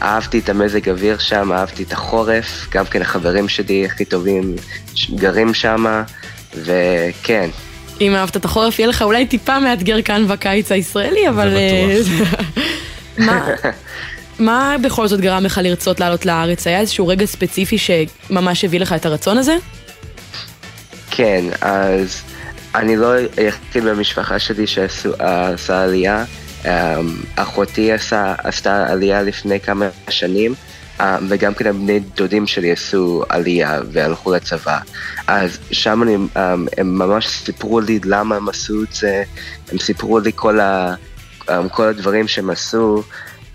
[0.02, 4.56] אהבתי את המזג אוויר שם, אהבתי את החורף, גם כן החברים שלי הכי טובים
[5.16, 6.04] גרים שם,
[6.56, 7.50] וכן.
[8.02, 11.50] אם אהבת את החורף, יהיה לך אולי טיפה מאתגר כאן בקיץ הישראלי, אבל...
[12.02, 12.41] זה בטוח.
[13.18, 13.48] מה,
[14.39, 16.68] מה בכל זאת גרם לך לרצות לעלות לארץ?
[16.68, 19.56] היה איזשהו רגע ספציפי שממש הביא לך את הרצון הזה?
[21.12, 22.22] כן, אז
[22.76, 26.26] אני לא היחיד במשפחה שלי שעשה עלייה.
[26.66, 26.72] אמ,
[27.36, 30.53] אחותי עשה, עשתה עלייה לפני כמה שנים,
[31.01, 34.80] אמ, וגם כן הבני דודים שלי עשו עלייה והלכו לצבא.
[35.28, 39.24] אז שם אני, אמ, הם ממש סיפרו לי למה הם עשו את זה,
[39.72, 40.95] הם סיפרו לי כל, ה,
[41.72, 43.03] כל הדברים שהם עשו,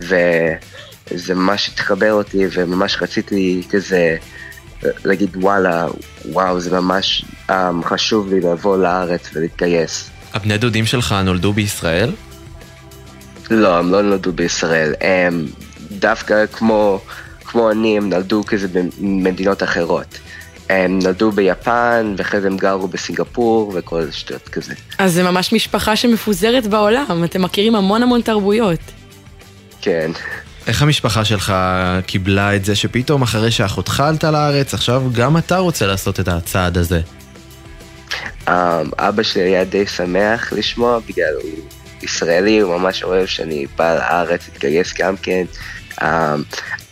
[0.01, 4.17] וזה ממש התחבר אותי, וממש רציתי כזה
[5.05, 5.87] להגיד וואלה,
[6.25, 7.53] וואו, זה ממש um,
[7.85, 10.11] חשוב לי לבוא לארץ ולהתגייס.
[10.35, 12.11] הבני דודים שלך נולדו בישראל?
[13.51, 14.95] לא, הם לא נולדו בישראל.
[15.01, 15.47] הם
[15.91, 17.01] דווקא כמו,
[17.45, 18.69] כמו אני, הם נולדו כזה
[18.99, 20.19] במדינות אחרות.
[20.71, 24.75] הם נולדו ביפן, ואחרי זה הם גרו בסינגפור וכל שטויות כזה.
[24.99, 28.81] אז זה ממש משפחה שמפוזרת בעולם, אתם מכירים המון המון תרבויות.
[29.81, 30.11] כן.
[30.67, 31.55] איך המשפחה שלך
[32.07, 36.79] קיבלה את זה שפתאום אחרי שאחותך עלתה לארץ, עכשיו גם אתה רוצה לעשות את הצעד
[36.79, 37.01] הזה?
[38.47, 38.51] Um,
[38.99, 41.51] אבא שלי היה די שמח לשמוע, בגלל הוא
[42.03, 45.45] ישראלי, הוא ממש אוהב שאני בא לארץ, התגייס גם כן.
[46.01, 46.05] Um,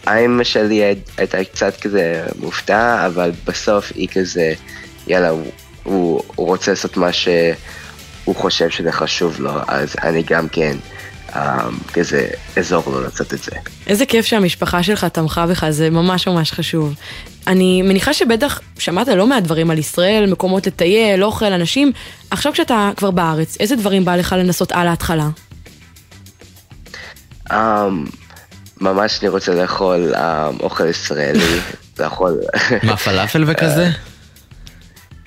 [0.07, 0.83] האמא שלי
[1.17, 4.53] הייתה קצת כזה מופתעה, אבל בסוף היא כזה,
[5.07, 10.77] יאללה, הוא, הוא רוצה לעשות מה שהוא חושב שזה חשוב לו, אז אני גם כן.
[11.33, 13.53] um, כזה אזור לו לעשות את זה.
[13.87, 16.95] איזה כיף שהמשפחה שלך תמכה בך, זה ממש ממש חשוב.
[17.47, 21.93] אני מניחה שבטח שמעת לא מעט דברים על ישראל, מקומות לטייל, אוכל, אנשים.
[22.31, 25.29] עכשיו כשאתה כבר בארץ, איזה דברים בא לך לנסות על ההתחלה?
[27.51, 27.55] Um,
[28.81, 31.61] ממש אני רוצה לאכול um, אוכל ישראלי,
[31.99, 32.41] לאכול...
[32.83, 33.91] מה, פלאפל וכזה?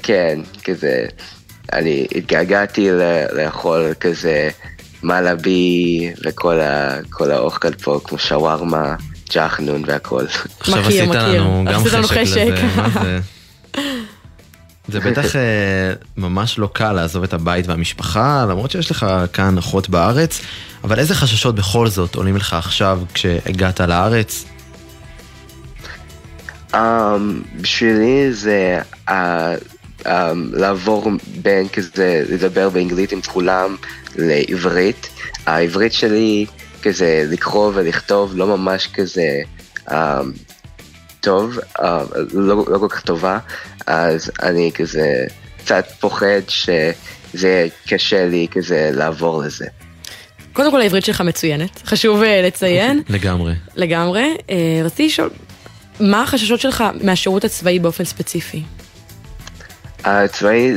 [0.04, 1.06] כן, כזה,
[1.74, 2.90] אני התגעגעתי
[3.34, 4.50] לאכול כזה
[5.04, 8.96] מלאבי וכל ה- כל האוכל פה, כמו שווארמה,
[9.34, 10.26] ג'חנון והכל.
[10.60, 13.20] עכשיו עשית לנו גם חשק לזה, מה זה?
[14.88, 19.90] זה בטח אה, ממש לא קל לעזוב את הבית והמשפחה, למרות שיש לך כאן אחות
[19.90, 20.42] בארץ,
[20.84, 24.46] אבל איזה חששות בכל זאת עולים לך עכשיו כשהגעת לארץ?
[26.74, 26.76] Um,
[27.62, 29.12] בשבילי זה uh,
[30.04, 30.08] um,
[30.52, 31.12] לעבור
[31.42, 33.76] בין כזה, לדבר באנגלית עם כולם
[34.16, 35.10] לעברית.
[35.46, 36.46] העברית שלי
[36.84, 39.40] כזה לקרוא ולכתוב לא ממש כזה
[39.88, 39.94] um,
[41.20, 41.84] טוב, uh,
[42.34, 43.40] לא, לא כל כך טובה,
[43.88, 45.26] אז אני כזה
[45.58, 46.94] קצת פוחד שזה
[47.48, 49.66] יהיה קשה לי כזה לעבור לזה.
[50.54, 53.02] קודם כל העברית שלך מצוינת, חשוב אה, לציין.
[53.10, 53.54] לגמרי.
[53.76, 54.38] לגמרי.
[54.50, 55.30] אה, רציתי לשאול,
[56.00, 58.64] מה החששות שלך מהשירות הצבאי באופן ספציפי?
[60.04, 60.74] הצבאי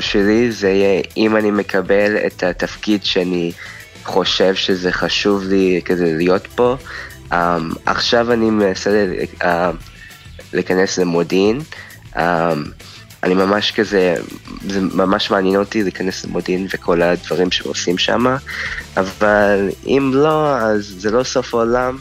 [0.00, 3.52] שלי זה יהיה אם אני מקבל את התפקיד שאני
[4.04, 6.76] חושב שזה חשוב לי כזה להיות פה.
[7.30, 7.34] Um,
[7.86, 9.06] עכשיו אני מנסה
[9.40, 9.44] uh,
[10.52, 11.60] להיכנס למודיעין.
[12.14, 12.18] Um,
[13.22, 14.14] אני ממש כזה,
[14.68, 18.36] זה ממש מעניין אותי להיכנס למודיעין וכל הדברים שעושים שם,
[18.96, 21.98] אבל אם לא, אז זה לא סוף העולם.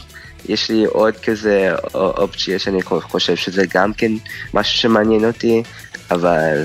[0.50, 4.12] יש לי עוד כזה אופציה שאני חושב שזה גם כן
[4.54, 5.64] משהו שמעניין אותי,
[6.12, 6.64] אבל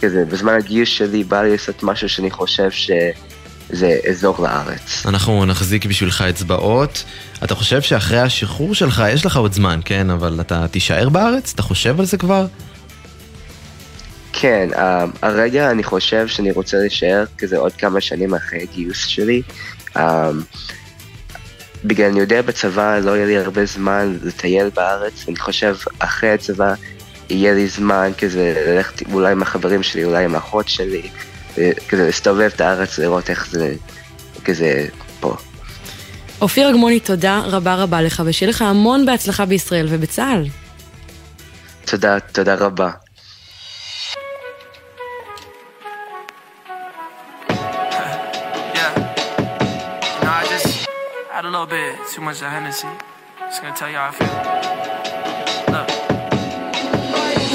[0.00, 2.70] כזה בזמן הגיוס שלי בא לי לעשות משהו שאני חושב
[3.74, 5.06] שזה אזור לארץ.
[5.06, 7.04] אנחנו נחזיק בשבילך אצבעות.
[7.44, 10.10] אתה חושב שאחרי השחרור שלך, יש לך עוד זמן, כן?
[10.10, 11.52] אבל אתה תישאר בארץ?
[11.54, 12.46] אתה חושב על זה כבר?
[14.32, 14.78] כן, um,
[15.22, 19.42] הרגע אני חושב שאני רוצה להישאר כזה עוד כמה שנים אחרי הגיוס שלי.
[19.96, 20.00] Um,
[21.84, 26.74] בגלל אני יודע בצבא לא יהיה לי הרבה זמן לטייל בארץ, אני חושב אחרי הצבא
[27.30, 31.08] יהיה לי זמן כזה ללכת אולי עם החברים שלי, אולי עם האחות שלי,
[31.88, 33.74] כזה להסתובב את הארץ, לראות איך זה
[34.44, 34.86] כזה
[35.20, 35.36] פה.
[36.40, 40.46] אופיר אגמוני, תודה רבה רבה לך, ושיהיה לך המון בהצלחה בישראל ובצה"ל.
[41.84, 42.90] תודה, תודה רבה.
[51.36, 52.92] A little bit too much of Hennessy.
[53.40, 54.34] Just gonna tell you how I feel.
[55.74, 55.88] Look.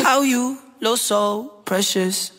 [0.08, 0.44] How you
[0.82, 1.22] look so
[1.70, 2.32] precious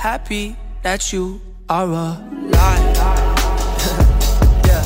[0.00, 1.38] happy that you
[1.68, 2.18] are alive.
[4.66, 4.82] yeah.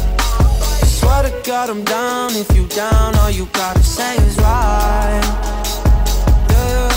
[0.98, 2.32] Swear to God, I'm down.
[2.34, 5.22] If you down, all you gotta say is right.
[6.50, 6.88] Yeah.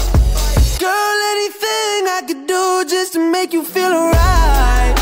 [0.79, 4.97] Girl, anything I could do just to make you feel alright.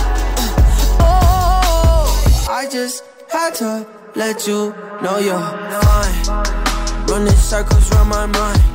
[1.00, 3.02] Uh, oh, I just
[3.32, 6.44] had to let you know you're fine.
[7.08, 8.75] Running circles around my mind.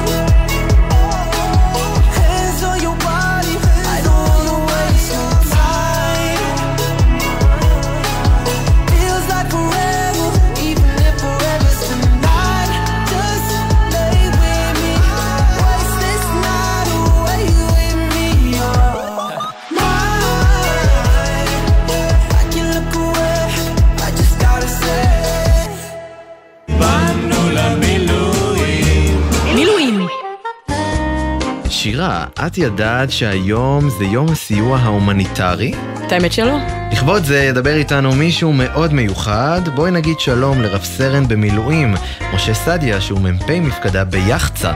[31.83, 35.73] שירה, את ידעת שהיום זה יום הסיוע ההומניטרי?
[36.07, 36.57] את האמת שלא.
[36.91, 39.61] לכבוד זה ידבר איתנו מישהו מאוד מיוחד.
[39.75, 41.93] בואי נגיד שלום לרב סרן במילואים,
[42.33, 44.73] משה סעדיה, שהוא מ"פ מפקדה ביחצה.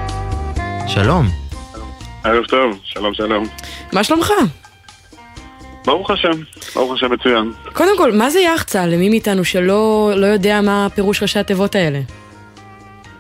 [0.88, 1.26] שלום.
[2.24, 3.44] ערב טוב, שלום שלום.
[3.94, 4.32] מה שלומך?
[5.86, 6.42] ברוך השם,
[6.76, 7.52] ברוך השם מצוין.
[7.74, 8.86] קודם כל, מה זה יחצה?
[8.86, 12.00] למי מאיתנו שלא לא יודע מה פירוש ראשי התיבות האלה?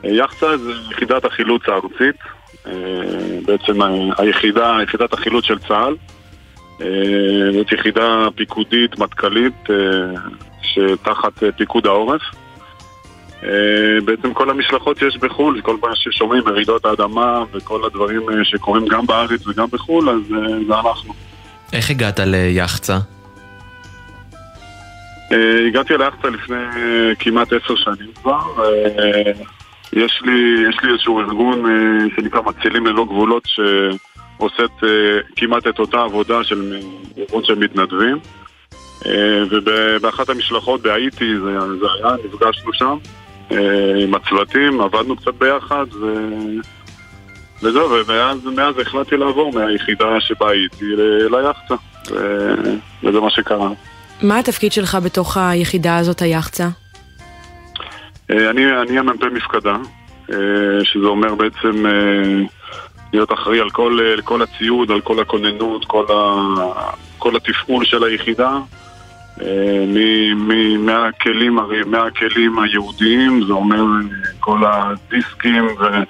[0.03, 2.15] יחצה זה יחידת החילוץ הארצית,
[3.45, 5.95] בעצם ה- היחידה, יחידת החילוץ של צה"ל.
[6.81, 6.87] אה,
[7.53, 9.75] זאת יחידה פיקודית, מטכ"לית, אה,
[10.61, 12.21] שתחת אה, פיקוד העורף.
[13.43, 13.49] אה,
[14.05, 19.05] בעצם כל המשלחות שיש בחו"ל, כל מה ששומעים, מרעידות האדמה וכל הדברים אה, שקורים גם
[19.05, 21.13] בארץ וגם בחו"ל, אז אה, זה אנחנו.
[21.73, 22.97] איך הגעת ליחצה?
[25.31, 28.39] אה, הגעתי ליאכטה לפני אה, כמעט עשר שנים כבר.
[29.93, 35.67] יש לי, יש לי איזשהו ארגון אה, שנקרא מצילים ללא גבולות שעושה את, אה, כמעט
[35.67, 36.79] את אותה עבודה של
[37.17, 38.17] ארגון של מתנדבים.
[39.05, 42.97] אה, ובאחת המשלחות בהאיטי זה, זה היה, נפגשנו שם
[43.51, 46.05] אה, עם הצוותים, עבדנו קצת ביחד ו...
[47.63, 51.75] וזהו, ומאז מאז החלטתי לעבור מהיחידה שבה הייתי ל- ליאכטה,
[52.11, 52.73] ו-
[53.03, 53.69] וזה מה שקרה.
[54.21, 56.67] מה התפקיד שלך בתוך היחידה הזאת, היחצה?
[58.31, 59.75] אה, אני, אני המ"פ מפקדה,
[60.31, 60.37] אה,
[60.83, 62.41] שזה אומר בעצם אה,
[63.13, 66.33] להיות אחראי על כל, כל הציוד, על כל הכוננות, כל, ה,
[67.17, 68.57] כל התפעול של היחידה,
[69.87, 73.83] מ- מ- מהכלים, מהכלים הייעודיים, זה אומר
[74.39, 76.03] כל הדיסקים ו-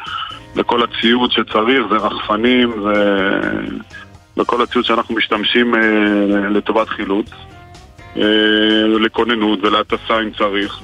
[0.55, 3.65] וכל הציוד שצריך, זה רחפנים ו-
[4.37, 5.73] וכל הציוד שאנחנו משתמשים
[6.49, 7.29] לטובת חילוץ.
[8.17, 8.21] אה,
[8.99, 10.79] לכוננות ולהטסה אם צריך,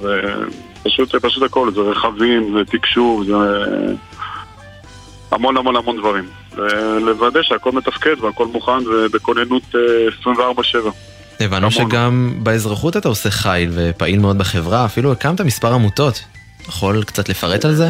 [0.84, 3.34] ופשוט פשוט הכל, זה רכבים, זה תקשוב, זה
[5.30, 6.24] המון המון המון דברים.
[7.00, 10.76] לוודא שהכל מתפקד והכל מוכן ובכוננות אה, 24/7.
[11.40, 16.24] הבנו שגם באזרחות אתה עושה חיל ופעיל מאוד בחברה, אפילו הקמת מספר עמותות.
[16.68, 17.88] יכול קצת לפרט על זה?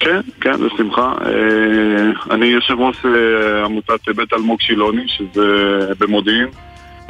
[0.00, 1.12] כן, כן, בשמחה.
[1.24, 5.42] אה, אני יושב ראש אה, עמותת בית אלמוג שילוני, שזה
[5.98, 6.48] במודיעין.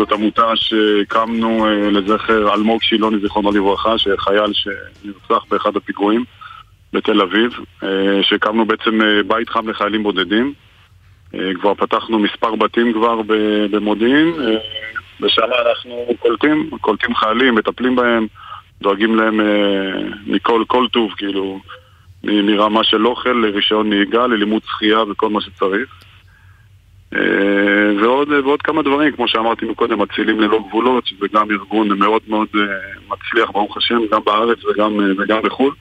[0.00, 6.24] זאת עמותה שהקמנו אה, לזכר אלמוג שילוני, זיכרונו לברכה, שחייל שנרצח באחד הפיגועים
[6.92, 10.52] בתל אביב, אה, שהקמנו בעצם אה, בית חם לחיילים בודדים.
[11.54, 13.20] כבר פתחנו מספר בתים כבר
[13.70, 14.32] במודיעין,
[15.20, 18.26] ושם אנחנו קולטים, קולטים חיילים, מטפלים בהם,
[18.82, 19.40] דואגים להם
[20.26, 21.60] מכל כל טוב, כאילו,
[22.24, 25.88] מרמה של אוכל לרישיון נהיגה, ללימוד שחייה וכל מה שצריך.
[27.14, 32.22] אה, ועוד, ועוד כמה דברים, כמו שאמרתי מקודם, מצילים ללא גבולות, שזה גם ארגון מאוד
[32.28, 32.60] מאוד אה,
[33.08, 35.74] מצליח, ברוך השם, גם בארץ וגם, אה, וגם בחו"ל.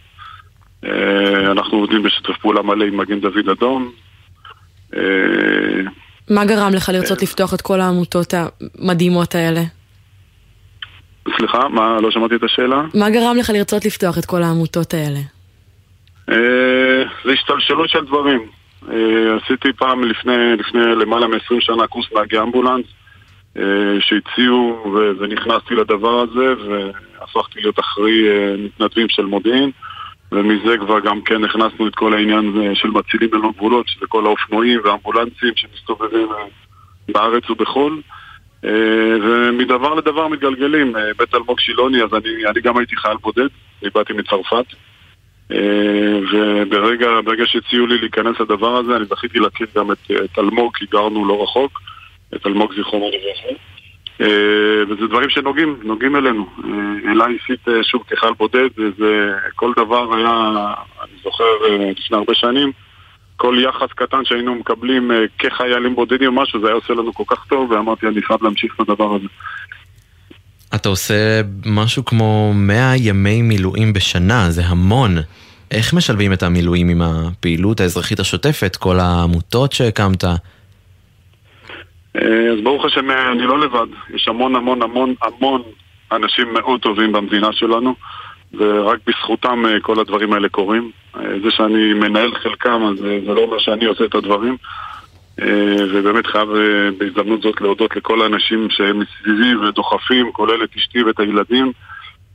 [0.86, 3.92] אה, אנחנו עובדים בשיתוף פעולה מלא עם מגן דוד אדום.
[4.96, 5.02] אה,
[6.30, 9.62] מה גרם לך לרצות לפתוח את כל העמותות המדהימות האלה?
[11.38, 12.82] סליחה, מה, לא שמעתי את השאלה?
[12.94, 15.20] מה גרם לך לרצות לפתוח את כל העמותות האלה?
[16.30, 18.59] אה, זה השתלשלות של דברים.
[18.88, 22.86] אה, עשיתי פעם לפני, לפני למעלה מ-20 שנה קורס נהגי אמבולנס
[23.58, 23.64] אה,
[24.00, 29.72] שהציעו ו- ונכנסתי לדבר הזה והפכתי להיות אחראי אה, מתנדבים של מודיעין
[30.32, 34.80] ומזה כבר גם כן הכנסנו את כל העניין של מצילים ללא גבולות שזה כל האופנועים
[34.84, 36.28] והאמבולנסים שמסתובבים
[37.10, 38.02] בארץ ובחו"ל
[39.24, 40.94] ומדבר לדבר מתגלגלים.
[41.18, 43.48] בית אלמוג שילוני, אז אני, אני גם הייתי חייל בודד,
[43.82, 44.66] אני באתי מצרפת
[46.32, 50.86] וברגע ברגע שהציעו לי להיכנס לדבר הזה, אני זכיתי להכיר גם את, את אלמוג, כי
[50.92, 51.82] גרנו לא רחוק,
[52.36, 53.56] את אלמוג זיכרונו לברכה.
[54.22, 56.46] אה, וזה דברים שנוגעים, נוגעים אלינו.
[56.64, 60.54] אה, אליי אישית, אה, שוב, כחייל בודד, וזה כל דבר היה,
[61.04, 62.72] אני זוכר אה, לפני הרבה שנים,
[63.40, 67.24] כל יחס קטן שהיינו מקבלים אה, כחיילים בודדים או משהו, זה היה עושה לנו כל
[67.28, 69.28] כך טוב, ואמרתי, אני חייב להמשיך את הדבר הזה.
[70.76, 75.18] אתה עושה משהו כמו 100 ימי מילואים בשנה, זה המון.
[75.72, 80.24] איך משלבים את המילואים עם הפעילות האזרחית השוטפת, כל העמותות שהקמת?
[80.24, 80.32] אה,
[82.54, 83.88] אז ברוך השם, אה, אני לא לבד.
[84.14, 85.62] יש המון המון המון המון
[86.12, 87.96] אנשים מאוד טובים במדינה שלנו,
[88.54, 90.92] ורק בזכותם אה, כל הדברים האלה קורים.
[91.14, 94.58] זה שאני מנהל חלקם, אז זה לא אומר שאני עושה את הדברים.
[95.42, 101.04] אה, ובאמת חייב אה, בהזדמנות זאת להודות לכל האנשים שהם מסביבי ודוחפים, כולל את אשתי
[101.04, 101.72] ואת הילדים,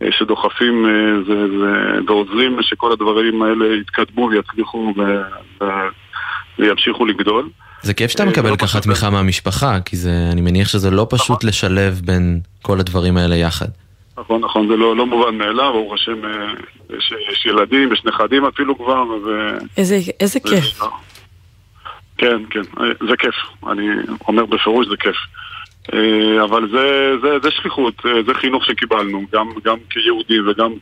[0.03, 5.89] אה, שדוחפים ו- ו- ועוזרים שכל הדברים האלה יתקדמו ויצליחו ו- ו-
[6.59, 7.49] וימשיכו לגדול.
[7.83, 12.01] זה כיף שאתה מקבל ככה תמיכה מהמשפחה, כי זה, אני מניח שזה לא פשוט לשלב
[12.05, 13.67] בין כל הדברים האלה יחד.
[14.19, 16.17] נכון, נכון, זה לא, לא מובן מאליו, ברוך השם,
[16.99, 19.29] יש, יש ילדים, יש נכדים אפילו כבר, ו...
[19.77, 20.81] איזה, איזה כיף.
[22.19, 23.35] כן, כן, אה, זה כיף,
[23.71, 23.89] אני
[24.29, 25.17] אומר בפירוש זה כיף.
[25.93, 30.73] אה, אבל זה, זה, זה שליחות, אה, זה חינוך שקיבלנו, גם, גם כיהודים וגם.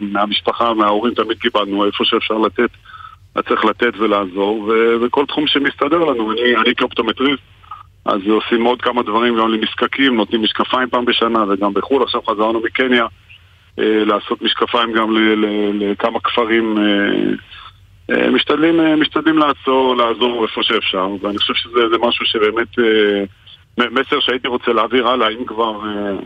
[0.00, 2.70] מהמשפחה, מההורים תמיד קיבלנו, איפה שאפשר לתת,
[3.48, 4.72] צריך לתת ולעזור, ו...
[5.02, 7.42] וכל תחום שמסתדר לנו, אני, אני כאופטומטריסט,
[8.04, 12.60] אז עושים עוד כמה דברים גם לנזקקים, נותנים משקפיים פעם בשנה וגם בחו"ל, עכשיו חזרנו
[12.60, 13.06] מקניה
[13.78, 15.16] לעשות משקפיים גם
[15.72, 16.78] לכמה כפרים
[18.10, 23.24] משתדלים, אה, משתדלים לעצור, לעזור איפה שאפשר, ואני חושב שזה זה משהו שבאמת אה,
[23.90, 26.16] מסר שהייתי רוצה להעביר הלאה, אם כבר אה,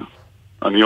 [0.69, 0.81] אני,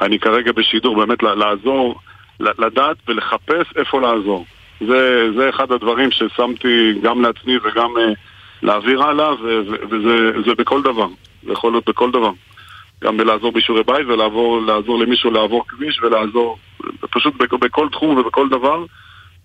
[0.00, 2.00] אני כרגע בשידור, באמת לעזור,
[2.40, 4.46] לדעת ולחפש איפה לעזור.
[4.80, 8.12] זה, זה אחד הדברים ששמתי גם לעצמי וגם אה,
[8.62, 9.30] להעביר הלאה,
[9.90, 11.06] וזה זה בכל דבר,
[11.42, 12.30] זה יכול להיות בכל דבר.
[13.04, 16.58] גם בלעזור בשיעורי בית ולעזור למישהו לעבור כביש ולעזור
[17.10, 18.84] פשוט בכ- בכל תחום ובכל דבר.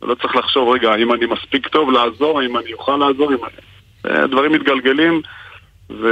[0.05, 3.37] לא צריך לחשוב, רגע, האם אני מספיק טוב לעזור, האם אני אוכל לעזור, אם...
[4.05, 5.21] אה, דברים מתגלגלים,
[5.89, 6.07] ו...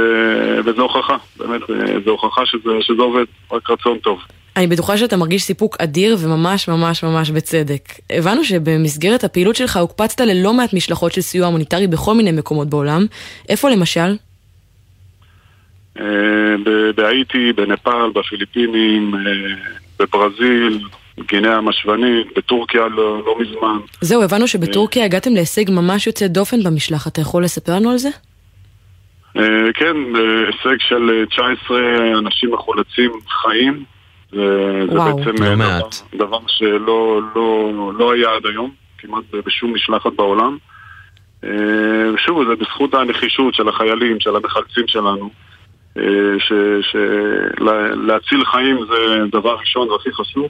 [0.64, 4.18] וזו הוכחה, באמת, אה, זו הוכחה שזה, שזה עובד, רק רצון טוב.
[4.56, 7.82] אני בטוחה שאתה מרגיש סיפוק אדיר וממש ממש ממש בצדק.
[8.10, 13.06] הבנו שבמסגרת הפעילות שלך הוקפצת ללא מעט משלחות של סיוע הומניטרי בכל מיני מקומות בעולם.
[13.48, 14.16] איפה למשל?
[16.00, 16.04] אה,
[16.96, 19.20] בהאיטי, בנפאל, בפיליפינים, אה,
[19.98, 20.80] בברזיל,
[21.28, 23.78] גינאה המשוונית, בטורקיה לא, לא מזמן.
[24.00, 27.12] זהו, הבנו שבטורקיה הגעתם להישג ממש יוצא דופן במשלחת.
[27.12, 28.08] אתה יכול לספר לנו על זה?
[29.36, 29.42] אה,
[29.74, 31.78] כן, אה, הישג של אה, 19
[32.18, 33.10] אנשים מחולצים
[33.42, 33.84] חיים.
[34.32, 34.38] זה,
[34.90, 35.16] זה וואו.
[35.16, 35.94] בעצם לא אה, מעט.
[36.14, 40.56] דבר, דבר שלא לא, לא היה עד היום, כמעט בשום משלחת בעולם.
[41.44, 41.50] אה,
[42.14, 45.30] ושוב, זה בזכות הנחישות של החיילים, של המחלצים שלנו.
[45.98, 46.02] אה,
[46.38, 46.52] ש,
[46.90, 46.96] ש,
[47.60, 48.94] לה- להציל חיים זה
[49.32, 50.46] דבר ראשון והכי חשוב.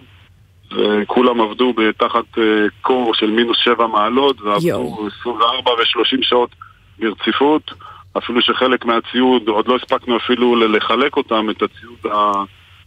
[0.76, 2.42] וכולם עבדו תחת אה,
[2.82, 6.50] קור של מינוס שבע מעלות, ועבדו 24 ו-30 שעות
[6.98, 7.70] ברציפות.
[8.18, 12.12] אפילו שחלק מהציוד, עוד לא הספקנו אפילו לחלק אותם, את הציוד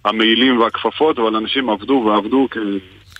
[0.05, 2.59] המעילים והכפפות, אבל אנשים עבדו ועבדו כי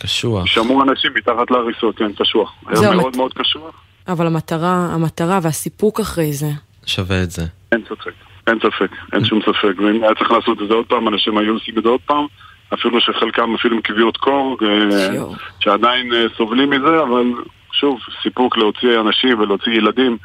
[0.02, 0.46] קשוח.
[0.46, 2.54] שמעו אנשים מתחת להריסות, כן, קשוח.
[2.68, 3.76] היה מת- מאוד מאוד קשוח.
[4.08, 6.48] אבל המטרה, המטרה והסיפוק אחרי זה.
[6.86, 7.42] שווה את זה.
[7.72, 8.12] אין ספק,
[8.48, 9.74] אין ספק, אין שום ספק.
[9.78, 12.26] ואם היה צריך לעשות את זה עוד פעם, אנשים היו עושים את זה עוד פעם,
[12.74, 15.24] אפילו שחלקם אפילו עם כוויות קור, אה,
[15.60, 17.24] שעדיין אה, סובלים מזה, אבל
[17.72, 20.18] שוב, סיפוק להוציא אנשים ולהוציא ילדים,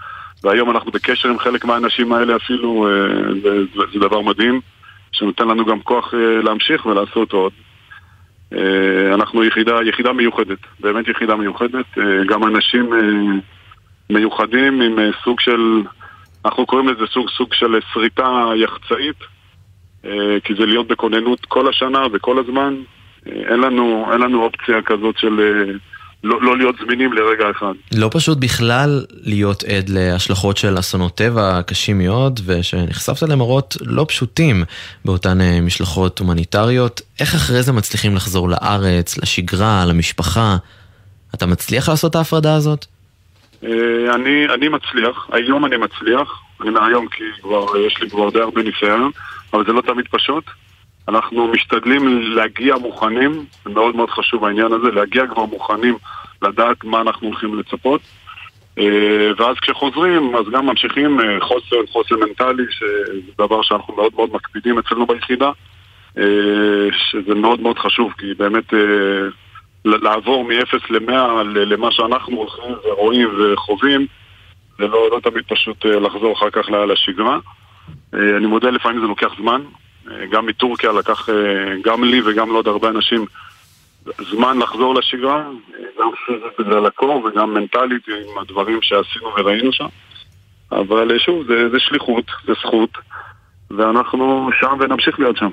[0.44, 2.92] והיום אנחנו בקשר עם חלק מהאנשים האלה אפילו, אה,
[3.42, 4.60] זה, דבר מדהים,
[5.12, 7.52] שנותן לנו גם כוח להמשיך ולעשות עוד.
[9.14, 12.90] אנחנו יחידה, יחידה מיוחדת, באמת יחידה מיוחדת, גם אנשים
[14.10, 15.82] מיוחדים עם סוג של,
[16.44, 19.16] אנחנו קוראים לזה סוג, סוג של שריטה יחצאית,
[20.44, 22.74] כי זה להיות בכוננות כל השנה וכל הזמן.
[23.26, 25.72] אה, אין לנו, אין לנו אופציה כזאת של אה,
[26.24, 27.72] לא, לא להיות זמינים לרגע אחד.
[27.94, 34.64] לא פשוט בכלל להיות עד להשלכות של אסונות טבע קשים מאוד, ושנחשפת למראות לא פשוטים
[35.04, 37.00] באותן אה, משלחות הומניטריות.
[37.20, 40.56] איך אחרי זה מצליחים לחזור לארץ, לשגרה, למשפחה?
[41.34, 42.86] אתה מצליח לעשות את ההפרדה הזאת?
[43.64, 48.30] אה, אני, אני מצליח, היום אני מצליח, אני אומר היום כי כבר יש לי כבר
[48.30, 49.10] די הרבה ניסיון,
[49.52, 50.44] אבל זה לא תמיד פשוט.
[51.08, 55.96] אנחנו משתדלים להגיע מוכנים, זה מאוד מאוד חשוב העניין הזה, להגיע כבר מוכנים
[56.42, 58.00] לדעת מה אנחנו הולכים לצפות.
[58.78, 64.30] אה, ואז כשחוזרים, אז גם ממשיכים אה, חוסן, חוסן מנטלי, שזה דבר שאנחנו מאוד מאוד
[64.32, 65.50] מקפידים אצלנו ביחידה,
[66.18, 68.64] אה, שזה מאוד מאוד חשוב, כי באמת
[69.84, 71.12] לעבור מ-0 ל-100
[71.44, 74.06] למה שאנחנו הולכים ורואים וחווים,
[74.78, 77.38] זה לא, לא תמיד פשוט לחזור אחר כך לשגרה.
[78.14, 79.62] אה, אני מודה, לפעמים זה לוקח זמן.
[80.10, 81.34] אה, גם מטורקיה לקח אה,
[81.84, 83.24] גם לי וגם לעוד הרבה אנשים
[84.30, 85.44] זמן לחזור לשגרה,
[85.98, 89.86] גם פיזית בגלל הקור וגם מנטלית עם הדברים שעשינו וראינו שם.
[90.72, 92.90] אבל שוב, זה, זה שליחות, זה זכות,
[93.70, 95.50] ואנחנו שם ונמשיך להיות שם.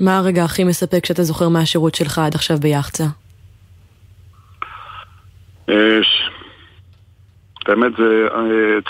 [0.00, 3.04] מה הרגע הכי מספק שאתה זוכר מהשירות שלך עד עכשיו ביחצה?
[7.66, 8.28] באמת, זה,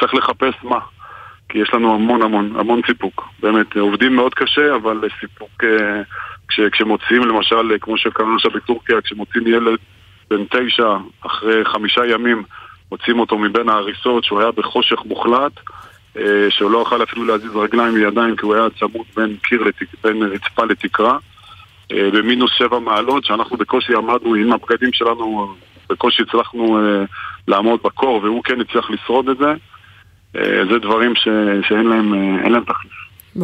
[0.01, 0.78] צריך לחפש מה.
[1.49, 3.24] כי יש לנו המון המון, המון סיפוק.
[3.40, 5.64] באמת, עובדים מאוד קשה, אבל סיפוק...
[5.64, 6.03] אה,
[6.49, 9.78] כש, כשמוציאים למשל, כמו שקרה עכשיו בטורקיה, כשמוציאים ילד
[10.30, 12.42] בן תשע, אחרי חמישה ימים,
[12.92, 15.53] מוציאים אותו מבין ההריסות, שהוא היה בחושך מוחלט,
[16.16, 19.86] אה, שהוא לא יכל אפילו להזיז רגליים וידיים, כי הוא היה צמוד בין קיר, לתק,
[20.05, 21.18] בין רצפה לתקרה,
[21.92, 25.55] אה, במינוס שבע מעלות, שאנחנו בקושי עמדנו עם הבגדים שלנו,
[25.88, 26.78] בקושי הצלחנו
[27.49, 29.53] לעמוד בקור, והוא כן הצליח לשרוד את זה.
[30.39, 31.28] אה, זה דברים ש,
[31.68, 32.93] שאין להם, אה, להם תחליף.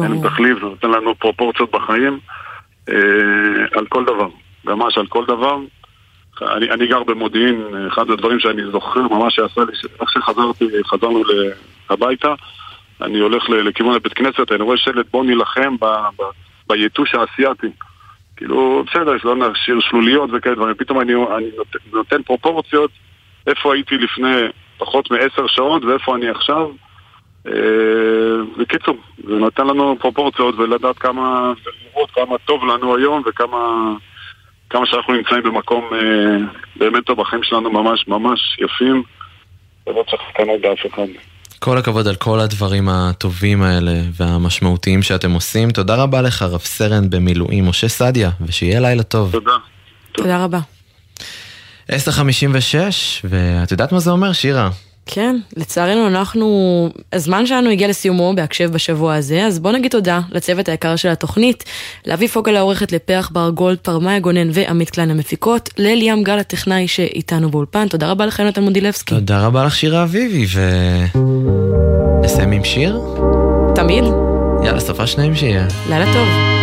[0.03, 2.19] אין להם תחליף, זה נותן לנו פרופורציות בחיים
[2.89, 2.95] אה,
[3.71, 4.27] על כל דבר,
[4.65, 5.57] ממש על כל דבר.
[6.41, 9.71] אני, אני גר במודיעין, אחד הדברים שאני זוכר ממש שעשה לי,
[10.01, 11.23] איך שחזרתי, חזרנו
[11.89, 12.33] הביתה,
[13.01, 16.23] אני הולך לכיוון הבית כנסת, אני רואה שלט בוא נילחם ב, ב,
[16.67, 17.67] ביתוש האסייתי.
[18.37, 22.91] כאילו, בסדר, שלא נשאיר שלוליות וכאלה דברים, פתאום אני, אני נותן, נותן פרופורציות
[23.47, 24.41] איפה הייתי לפני
[24.85, 26.69] פחות מעשר שעות ואיפה אני עכשיו.
[27.47, 27.51] אה,
[28.57, 33.93] בקיצור, זה נותן לנו פרופורציות ולדעת כמה, ולראות כמה טוב לנו היום וכמה
[34.69, 36.37] כמה שאנחנו נמצאים במקום אה,
[36.75, 39.03] באמת טוב בחיים שלנו ממש ממש יפים
[39.87, 41.07] ולא צריך לקנות באף אחד.
[41.59, 45.71] כל הכבוד על כל הדברים הטובים האלה והמשמעותיים שאתם עושים.
[45.71, 49.31] תודה רבה לך, רב סרן במילואים משה סעדיה, ושיהיה לילה טוב.
[49.31, 49.55] תודה.
[50.11, 50.59] תודה רבה.
[51.89, 51.93] 10.56,
[53.23, 54.69] ואת יודעת מה זה אומר, שירה?
[55.05, 60.69] כן, לצערנו אנחנו, הזמן שלנו הגיע לסיומו בהקשב בשבוע הזה, אז בואו נגיד תודה לצוות
[60.69, 61.63] היקר של התוכנית,
[62.05, 67.51] לאבי פוגל העורכת, לפרח בר גולד, פרמיה גונן ועמית קליין המפיקות, לליאם גל הטכנאי שאיתנו
[67.51, 69.15] באולפן, תודה רבה לך יונתן מודילבסקי.
[69.15, 70.69] תודה רבה לך, שירה אביבי, ו...
[72.23, 72.99] נסיים עם שיר?
[73.75, 74.03] תמיד.
[74.63, 75.67] יאללה, סופה שניים שיהיה.
[75.89, 76.62] לילה טוב.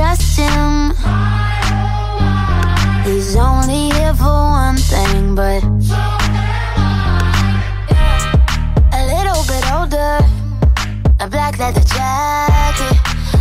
[0.00, 0.94] Trust him.
[3.04, 5.62] He's only here for one thing, but
[8.98, 10.12] a little bit older.
[11.20, 12.96] A black leather jacket,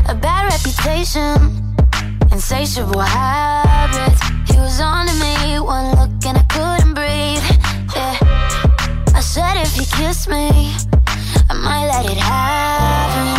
[0.09, 1.33] a bad reputation,
[2.33, 4.21] insatiable habits.
[4.51, 7.45] He was on to me, one look and I couldn't breathe.
[7.95, 8.15] Yeah.
[9.15, 10.75] I said if he kissed me,
[11.49, 13.38] I might let it happen.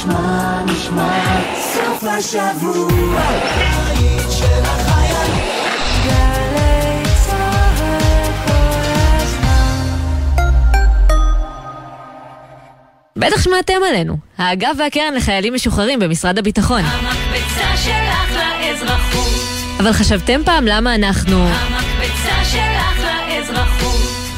[0.00, 1.18] נשמע, נשמע,
[1.54, 3.20] סוף השבוע,
[3.86, 5.44] היית של החיילים.
[6.04, 7.76] גלי צהל
[8.46, 8.52] כל
[9.16, 9.84] הזמן.
[13.16, 16.82] בטח שמעתם עלינו, האגף והקרן לחיילים משוחררים במשרד הביטחון.
[16.84, 19.28] המקפצה שלך לאזרחות.
[19.80, 21.46] אבל חשבתם פעם למה אנחנו...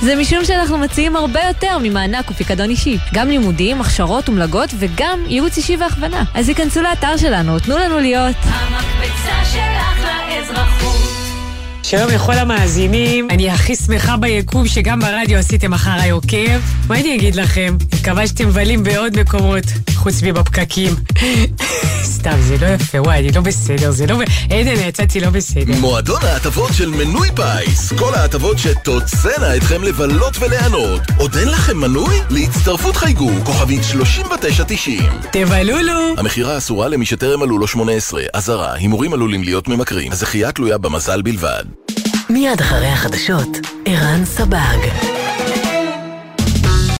[0.03, 2.99] זה משום שאנחנו מציעים הרבה יותר ממענק ופיקדון אישי.
[3.15, 6.25] גם לימודים, הכשרות ומלגות וגם ייעוץ אישי והכוונה.
[6.35, 8.37] אז היכנסו לאתר שלנו, תנו לנו להיות.
[8.45, 11.12] המקפצה שלך לאזרחות.
[11.93, 16.61] שלום לכל המאזינים, אני הכי שמחה ביקום שגם ברדיו עשיתם אחריי עוקב.
[16.89, 17.77] מה אני אגיד לכם?
[17.95, 19.65] מקווה שאתם מבלים בעוד מקומות,
[19.95, 20.95] חוץ מבפקקים.
[22.17, 24.19] סתם, זה לא יפה, וואי, אני לא בסדר, זה לא...
[24.51, 25.75] עדן, יצאתי לא בסדר.
[25.81, 27.93] מועדון ההטבות של מנוי פיס.
[27.93, 31.01] כל ההטבות שתוצאנה אתכם לבלות וליהנות.
[31.19, 32.15] עוד אין לכם מנוי?
[32.31, 35.03] להצטרפות חייגו, כוכבית 3990.
[35.33, 36.15] תבלולו!
[36.19, 38.23] המכירה אסורה למי שטרם מלאו לו 18.
[38.33, 40.13] אזהרה, הימורים עלולים להיות ממכרים.
[40.13, 41.65] הזכייה תלויה במזל בלבד.
[42.33, 43.49] מיד אחרי החדשות,
[43.87, 44.79] ערן סבג.